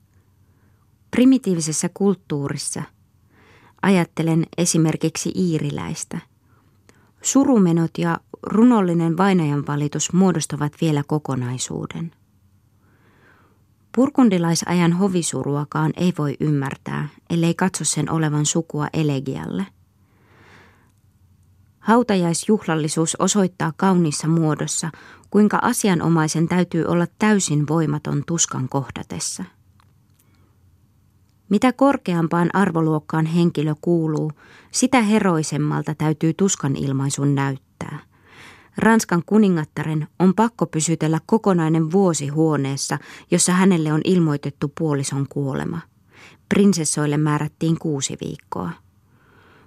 [1.11, 2.83] Primitiivisessä kulttuurissa,
[3.83, 6.19] ajattelen esimerkiksi iiriläistä,
[7.23, 12.13] surumenot ja runollinen vainajan valitus muodostavat vielä kokonaisuuden.
[13.97, 19.67] Purkundilaisajan hovisuruakaan ei voi ymmärtää, ellei katso sen olevan sukua elegialle.
[21.79, 24.91] Hautajaisjuhlallisuus osoittaa kaunissa muodossa,
[25.31, 29.45] kuinka asianomaisen täytyy olla täysin voimaton tuskan kohdatessa.
[31.49, 34.33] Mitä korkeampaan arvoluokkaan henkilö kuuluu,
[34.71, 38.10] sitä heroisemmalta täytyy tuskan ilmaisun näyttää.
[38.77, 42.99] Ranskan kuningattaren on pakko pysytellä kokonainen vuosi huoneessa,
[43.31, 45.81] jossa hänelle on ilmoitettu puolison kuolema.
[46.49, 48.71] Prinsessoille määrättiin kuusi viikkoa.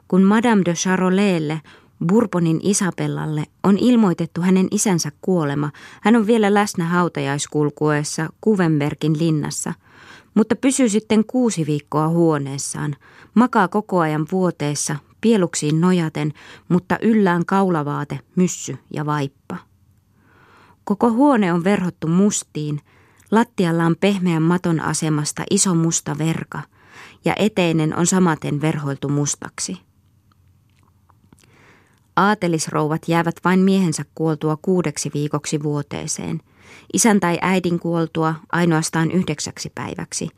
[0.07, 1.61] Kun Madame de Charolaiille,
[2.05, 5.71] Bourbonin Isabellalle, on ilmoitettu hänen isänsä kuolema,
[6.01, 9.73] hän on vielä läsnä hautajaiskulkuessa Kuvenbergin linnassa–
[10.33, 12.95] mutta pysyy sitten kuusi viikkoa huoneessaan,
[13.33, 16.33] makaa koko ajan vuoteessa, pieluksiin nojaten,
[16.69, 19.57] mutta yllään kaulavaate, myssy ja vaippa.
[20.83, 22.79] Koko huone on verhottu mustiin,
[23.31, 26.61] lattialla on pehmeän maton asemasta iso musta verka,
[27.25, 29.77] ja eteinen on samaten verhoiltu mustaksi.
[32.15, 36.41] Aatelisrouvat jäävät vain miehensä kuoltua kuudeksi viikoksi vuoteeseen–
[36.93, 40.29] isän tai äidin kuoltua ainoastaan yhdeksäksi päiväksi,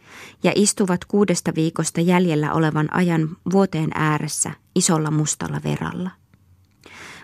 [0.44, 6.12] ja istuvat kuudesta viikosta jäljellä olevan ajan vuoteen ääressä isolla mustalla veralla.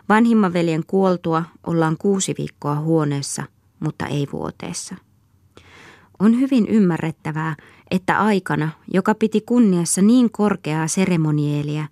[0.10, 3.44] Vanhimman veljen kuoltua ollaan kuusi viikkoa huoneessa,
[3.80, 4.96] mutta ei vuoteessa.
[6.20, 7.56] On hyvin ymmärrettävää,
[7.92, 11.88] että aikana, joka piti kunniassa niin korkeaa seremonielia,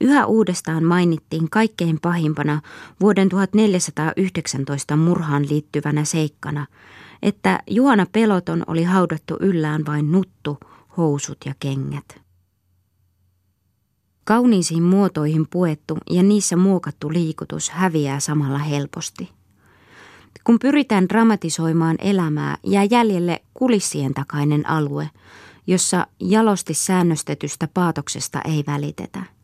[0.00, 2.60] Yhä uudestaan mainittiin kaikkein pahimpana
[3.00, 6.66] vuoden 1419 murhaan liittyvänä seikkana,
[7.22, 10.58] että Juhana Peloton oli haudattu yllään vain nuttu,
[10.96, 12.20] housut ja kengät.
[14.24, 19.30] Kauniisiin muotoihin puettu ja niissä muokattu liikutus häviää samalla helposti.
[20.44, 25.10] Kun pyritään dramatisoimaan elämää, jää jäljelle kulissien takainen alue,
[25.66, 29.39] jossa jalosti säännöstetystä paatoksesta ei välitetä.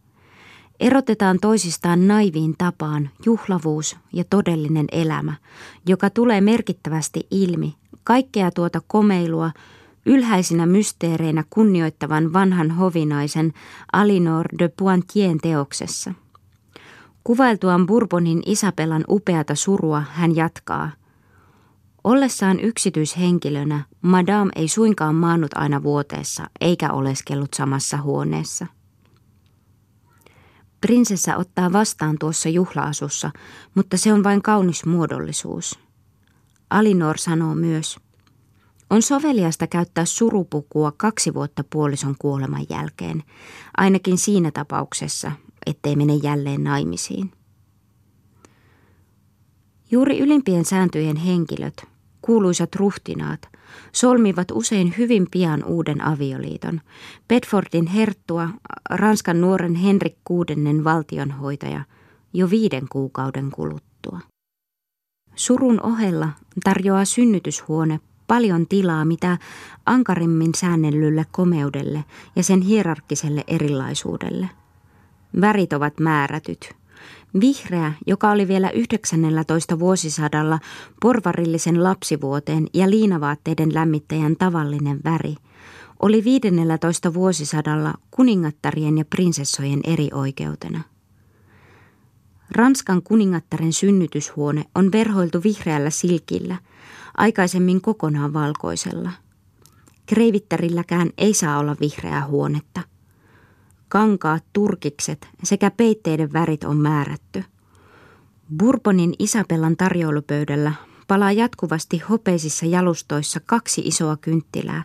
[0.81, 5.35] Erotetaan toisistaan naiviin tapaan juhlavuus ja todellinen elämä,
[5.87, 7.75] joka tulee merkittävästi ilmi
[8.05, 9.51] kaikkea tuota komeilua
[10.07, 13.53] ylhäisinä mysteereinä kunnioittavan vanhan hovinaisen
[13.93, 16.13] Alinor de Pointien teoksessa.
[17.25, 20.91] Kuvailtuaan Bourbonin Isabellan upeata surua hän jatkaa.
[22.05, 28.67] Ollessaan yksityishenkilönä, Madame ei suinkaan maannut aina vuoteessa eikä oleskellut samassa huoneessa.
[30.81, 33.31] Prinsessa ottaa vastaan tuossa juhlaasussa,
[33.75, 35.79] mutta se on vain kaunis muodollisuus.
[36.71, 37.97] Alinor sanoo myös,
[38.91, 43.23] on soveliasta käyttää surupukua kaksi vuotta puolison kuoleman jälkeen,
[43.77, 45.33] ainakin siinä tapauksessa,
[45.67, 47.33] ettei mene jälleen naimisiin.
[49.91, 51.85] Juuri ylimpien sääntöjen henkilöt,
[52.23, 53.41] kuuluisat ruhtinaat,
[53.93, 56.81] solmivat usein hyvin pian uuden avioliiton.
[57.29, 58.49] Bedfordin herttua,
[58.91, 61.81] Ranskan nuoren Henrik kuudennen valtionhoitaja,
[62.33, 64.21] jo viiden kuukauden kuluttua.
[65.35, 66.29] Surun ohella
[66.65, 69.39] tarjoaa synnytyshuone paljon tilaa mitä
[69.87, 72.05] ankarimmin säännellylle komeudelle
[72.37, 74.51] ja sen hierarkkiselle erilaisuudelle.
[75.41, 76.71] Värit ovat määrätyt–
[77.41, 79.79] Vihreä, joka oli vielä 19.
[79.79, 80.59] vuosisadalla
[81.03, 85.35] porvarillisen lapsivuoteen ja liinavaatteiden lämmittäjän tavallinen väri,
[86.03, 87.15] oli 15.
[87.15, 90.81] vuosisadalla kuningattarien ja prinsessojen erioikeutena.
[92.51, 96.57] Ranskan kuningattaren synnytyshuone on verhoiltu vihreällä silkillä,
[97.17, 99.11] aikaisemmin kokonaan valkoisella.
[100.07, 102.81] Kreivittärilläkään ei saa olla vihreää huonetta–
[103.89, 107.45] kankaat, turkikset sekä peitteiden värit on määrätty.
[108.57, 110.73] Bourbonin Isabellan tarjoulupöydällä
[111.09, 114.85] palaa jatkuvasti hopeisissa jalustoissa kaksi isoa kynttilää,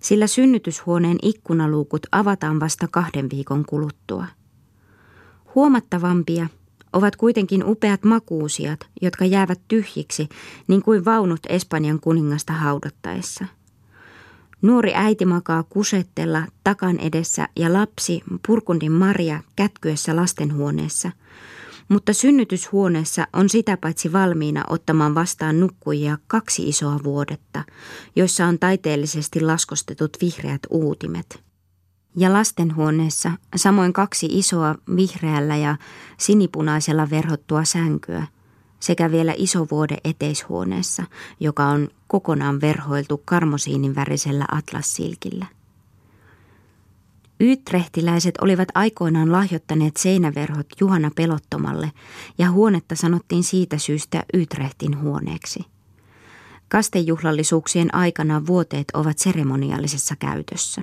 [0.00, 4.26] sillä synnytyshuoneen ikkunaluukut avataan vasta kahden viikon kuluttua.
[5.54, 6.46] Huomattavampia
[6.92, 10.28] ovat kuitenkin upeat makuusiat, jotka jäävät tyhjiksi,
[10.68, 13.46] niin kuin vaunut Espanjan kuningasta haudattaessa–
[14.62, 21.12] Nuori äiti makaa kusettella takan edessä ja lapsi, purkundin Maria, kätkyessä lastenhuoneessa.
[21.88, 27.64] Mutta synnytyshuoneessa on sitä paitsi valmiina ottamaan vastaan nukkujia kaksi isoa vuodetta,
[28.16, 31.42] joissa on taiteellisesti laskostetut vihreät uutimet.
[32.16, 35.76] Ja lastenhuoneessa samoin kaksi isoa vihreällä ja
[36.18, 38.26] sinipunaisella verhottua sänkyä–
[38.82, 41.04] sekä vielä iso vuode eteishuoneessa,
[41.40, 45.46] joka on kokonaan verhoiltu karmosiinin värisellä atlassilkillä.
[47.40, 51.92] Ytrehtiläiset olivat aikoinaan lahjoittaneet seinäverhot Juhana Pelottomalle
[52.38, 55.60] ja huonetta sanottiin siitä syystä Ytrehtin huoneeksi.
[56.68, 60.82] Kastejuhlallisuuksien aikana vuoteet ovat seremoniallisessa käytössä.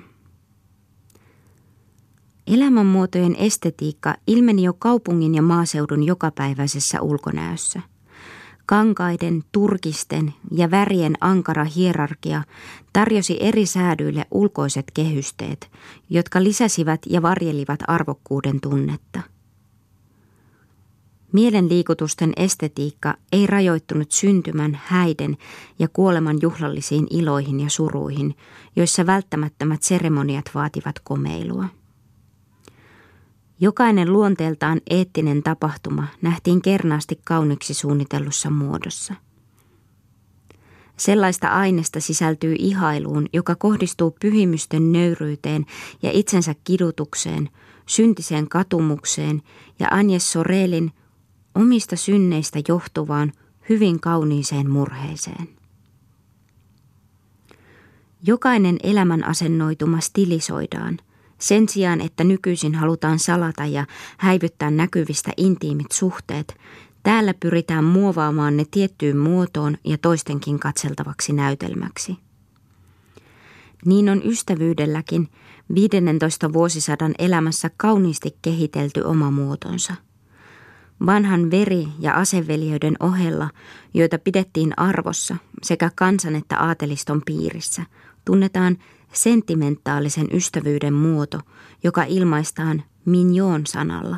[2.48, 7.82] Elämänmuotojen estetiikka ilmeni jo kaupungin ja maaseudun jokapäiväisessä ulkonäössä.
[8.70, 12.44] Kankaiden, turkisten ja värien ankara hierarkia
[12.94, 15.72] tarjosi eri säädyille ulkoiset kehysteet,
[16.10, 19.22] jotka lisäsivät ja varjelivat arvokkuuden tunnetta.
[21.32, 25.38] Mielenliikutusten estetiikka ei rajoittunut syntymän, häiden
[25.80, 28.36] ja kuoleman juhlallisiin iloihin ja suruihin,
[28.76, 31.66] joissa välttämättömät seremoniat vaativat komeilua.
[33.62, 39.14] Jokainen luonteeltaan eettinen tapahtuma nähtiin kernaasti kauniksi suunnitellussa muodossa.
[40.98, 45.66] Sellaista aineesta sisältyy ihailuun, joka kohdistuu pyhimysten nöyryyteen
[46.02, 47.50] ja itsensä kidutukseen,
[47.86, 49.42] syntiseen katumukseen
[49.80, 50.92] ja Agnes Sorelin
[51.56, 53.32] omista synneistä johtuvaan
[53.70, 55.50] hyvin kauniiseen murheeseen.
[58.24, 61.00] Jokainen elämän asennoituma stilisoidaan–
[61.40, 63.86] sen sijaan, että nykyisin halutaan salata ja
[64.18, 66.58] häivyttää näkyvistä intiimit suhteet,
[67.04, 72.18] täällä pyritään muovaamaan ne tiettyyn muotoon ja toistenkin katseltavaksi näytelmäksi.
[73.86, 75.30] Niin on ystävyydelläkin
[75.74, 79.94] 15 vuosisadan elämässä kauniisti kehitelty oma muotonsa.
[81.06, 83.50] Vanhan veri- ja aseveljöiden ohella,
[83.94, 87.86] joita pidettiin arvossa sekä kansan että aateliston piirissä,
[88.26, 88.78] tunnetaan
[89.14, 91.40] sentimentaalisen ystävyyden muoto,
[91.84, 94.18] joka ilmaistaan minjoon sanalla.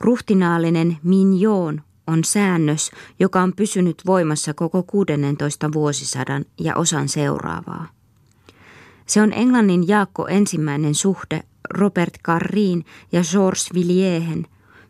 [0.00, 7.88] Ruhtinaallinen minjoon on säännös, joka on pysynyt voimassa koko 16 vuosisadan ja osan seuraavaa.
[9.06, 14.46] Se on Englannin Jaakko ensimmäinen suhde Robert Carriin ja Georges Villiehen,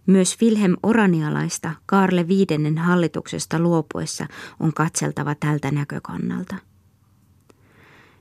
[0.06, 4.26] myös Wilhelm Oranialaista Karle viidennen hallituksesta luopuessa
[4.60, 6.69] on katseltava tältä näkökannalta.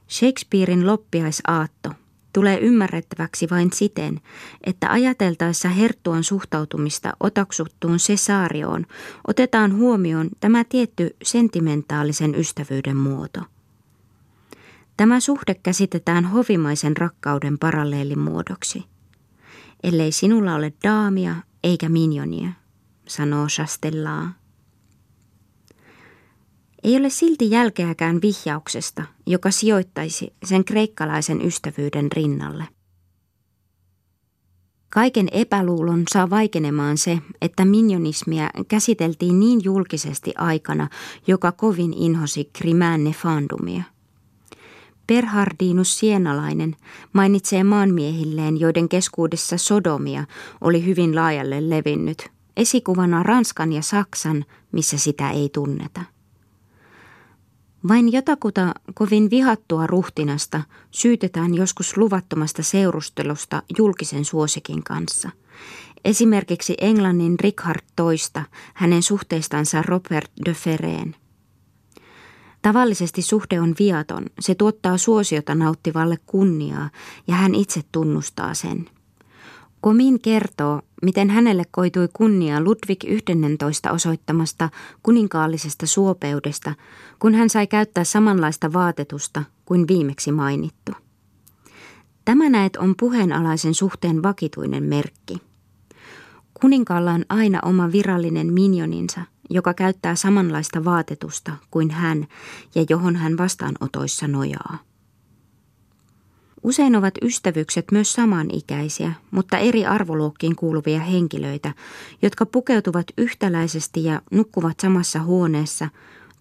[0.10, 1.90] Shakespearein loppiaisaatto
[2.34, 4.22] tulee ymmärrettäväksi vain siten,
[4.64, 8.86] että ajateltaessa herttuan suhtautumista otaksuttuun Cesarioon
[9.27, 13.41] otetaan huomioon tämä tietty sentimentaalisen ystävyyden muoto.
[14.98, 18.86] Tämä suhde käsitetään hovimaisen rakkauden paralleelimuodoksi.
[19.84, 22.49] Ellei sinulla ole daamia eikä minionia,
[23.07, 24.38] sanoo Chastellaa.
[26.84, 32.68] Ei ole silti jälkeäkään vihjauksesta, joka sijoittaisi sen kreikkalaisen ystävyyden rinnalle.
[34.89, 40.89] Kaiken epäluulon saa vaikenemaan se, että minionismia käsiteltiin niin julkisesti aikana,
[41.27, 43.84] joka kovin inhosi Krimään nefandumia.
[45.07, 46.76] Perhardinus Sienalainen
[47.14, 50.26] mainitsee maanmiehilleen, joiden keskuudessa sodomia
[50.61, 56.01] oli hyvin laajalle levinnyt, esikuvana Ranskan ja Saksan, missä sitä ei tunneta.
[57.88, 60.61] Vain jotakuta kovin vihattua ruhtinasta
[60.91, 65.30] syytetään joskus luvattomasta seurustelusta julkisen suosikin kanssa.
[66.06, 68.43] Esimerkiksi Englannin Richard toista
[68.73, 71.15] hänen suhteistansa Robert de Ferreen.
[72.61, 76.89] Tavallisesti suhde on viaton, se tuottaa suosiota nauttivalle kunniaa
[77.27, 78.89] ja hän itse tunnustaa sen–
[79.81, 84.69] Komin kertoo, miten hänelle koitui kunnia Ludwig 11 osoittamasta
[85.03, 86.76] kuninkaallisesta suopeudesta,
[87.19, 90.91] kun hän sai käyttää samanlaista vaatetusta kuin viimeksi mainittu.
[92.26, 95.38] Tämä näet on puheenalaisen suhteen vakituinen merkki.
[96.61, 102.27] Kuninkaalla on aina oma virallinen minioninsa, joka käyttää samanlaista vaatetusta kuin hän
[102.76, 104.88] ja johon hän vastaanotoissa nojaa.
[106.64, 111.73] Usein ovat ystävykset myös samanikäisiä, mutta eri arvoluokkiin kuuluvia henkilöitä,
[112.22, 115.90] jotka pukeutuvat yhtäläisesti ja nukkuvat samassa huoneessa,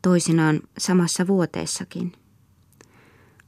[0.02, 2.12] toisinaan samassa vuoteessakin.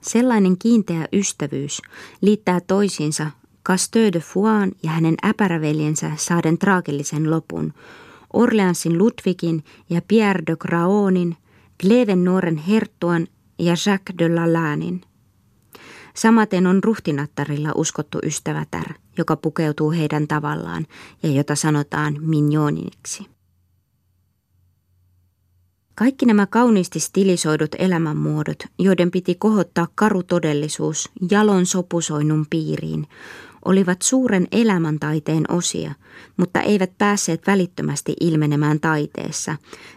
[0.01, 1.83] Sellainen kiinteä ystävyys
[2.21, 3.31] liittää toisiinsa
[3.65, 7.75] Casteur de Fuan ja hänen äpäräveljensä saaden traagillisen lopun,
[8.33, 11.37] Orleansin Ludwigin ja Pierre de Graonin,
[11.81, 13.27] Gleven nuoren herttuan
[13.59, 15.01] ja Jacques de Lalanin–
[16.15, 20.87] Samaten on ruhtinattarilla uskottu ystävätär, joka pukeutuu heidän tavallaan
[21.23, 23.27] ja jota sanotaan minjoniksi.
[25.95, 33.07] Kaikki nämä kauniisti stilisoidut elämänmuodot, joiden piti kohottaa karu todellisuus jalon sopusoinnun piiriin,
[33.65, 35.95] olivat suuren elämäntaiteen osia,
[36.37, 39.57] mutta eivät päässeet välittömästi ilmenemään taiteessa,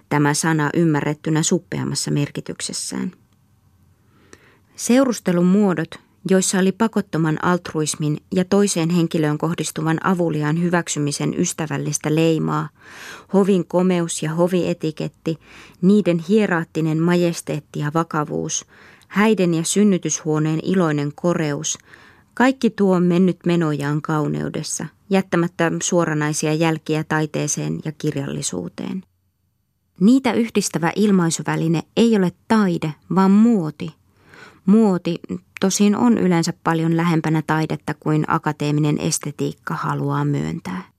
[0.09, 3.11] tämä sana ymmärrettynä suppeammassa merkityksessään.
[4.75, 5.99] Seurustelun muodot,
[6.29, 12.69] joissa oli pakottoman altruismin ja toiseen henkilöön kohdistuvan avuliaan hyväksymisen ystävällistä leimaa,
[13.33, 15.37] hovin komeus ja hovietiketti,
[15.81, 18.65] niiden hieraattinen majesteetti ja vakavuus,
[19.07, 21.77] häiden ja synnytyshuoneen iloinen koreus,
[22.33, 29.03] kaikki tuo on mennyt menojaan kauneudessa, jättämättä suoranaisia jälkiä taiteeseen ja kirjallisuuteen.
[29.99, 34.02] Niitä yhdistävä ilmaisuväline ei ole taide, vaan muoti.
[34.65, 35.19] Muoti
[35.59, 40.93] tosin on yleensä paljon lähempänä taidetta kuin akateeminen estetiikka haluaa myöntää.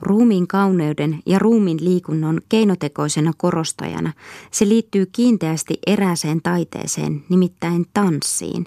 [0.00, 4.12] Ruumiin kauneuden ja ruumiin liikunnon keinotekoisena korostajana
[4.50, 8.64] se liittyy kiinteästi erääseen taiteeseen, nimittäin tanssiin,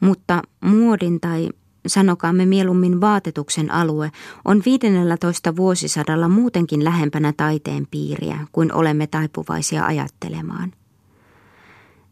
[0.00, 1.48] mutta muodin tai
[1.86, 4.12] sanokaamme mieluummin vaatetuksen alue,
[4.44, 10.72] on 15 vuosisadalla muutenkin lähempänä taiteen piiriä kuin olemme taipuvaisia ajattelemaan.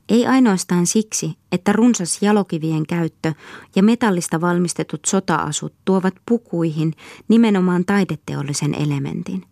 [0.09, 3.33] Ei ainoastaan siksi, että runsas jalokivien käyttö
[3.77, 6.93] ja metallista valmistetut sotaasut tuovat pukuihin
[7.29, 9.45] nimenomaan taideteollisen elementin.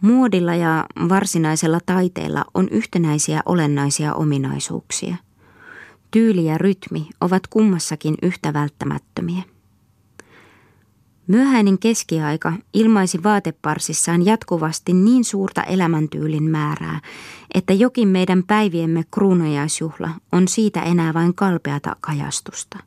[0.00, 5.16] Muodilla ja varsinaisella taiteella on yhtenäisiä olennaisia ominaisuuksia–
[6.10, 9.42] Tyyli ja rytmi ovat kummassakin yhtä välttämättömiä.
[11.30, 17.00] Myöhäinen keskiaika ilmaisi vaateparsissaan jatkuvasti niin suurta elämäntyylin määrää,
[17.54, 22.78] että jokin meidän päiviemme kruunajaisjuhla on siitä enää vain kalpeata kajastusta.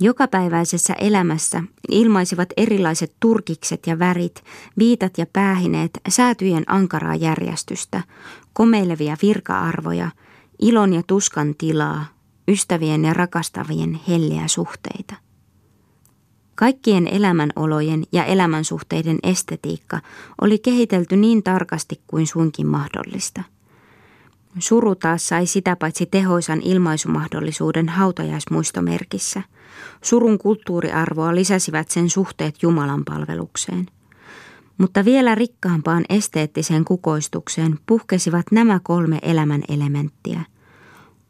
[0.00, 4.44] Jokapäiväisessä elämässä ilmaisivat erilaiset turkikset ja värit,
[4.78, 8.02] viitat ja päähineet säätyjen ankaraa järjestystä,
[8.52, 10.10] komeilevia virka-arvoja–
[10.58, 12.04] ilon ja tuskan tilaa,
[12.48, 15.25] ystävien ja rakastavien helliä suhteita.
[16.56, 20.00] Kaikkien elämänolojen ja elämänsuhteiden estetiikka
[20.40, 23.42] oli kehitelty niin tarkasti kuin suinkin mahdollista.
[24.58, 29.42] Suru taas sai sitä paitsi tehoisan ilmaisumahdollisuuden hautajaismuistomerkissä.
[30.02, 33.86] Surun kulttuuriarvoa lisäsivät sen suhteet Jumalan palvelukseen.
[34.78, 40.40] Mutta vielä rikkaampaan esteettiseen kukoistukseen puhkesivat nämä kolme elämän elementtiä.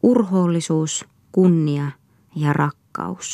[0.03, 1.91] Urhoollisuus, kunnia
[2.35, 3.25] ja rakkaus.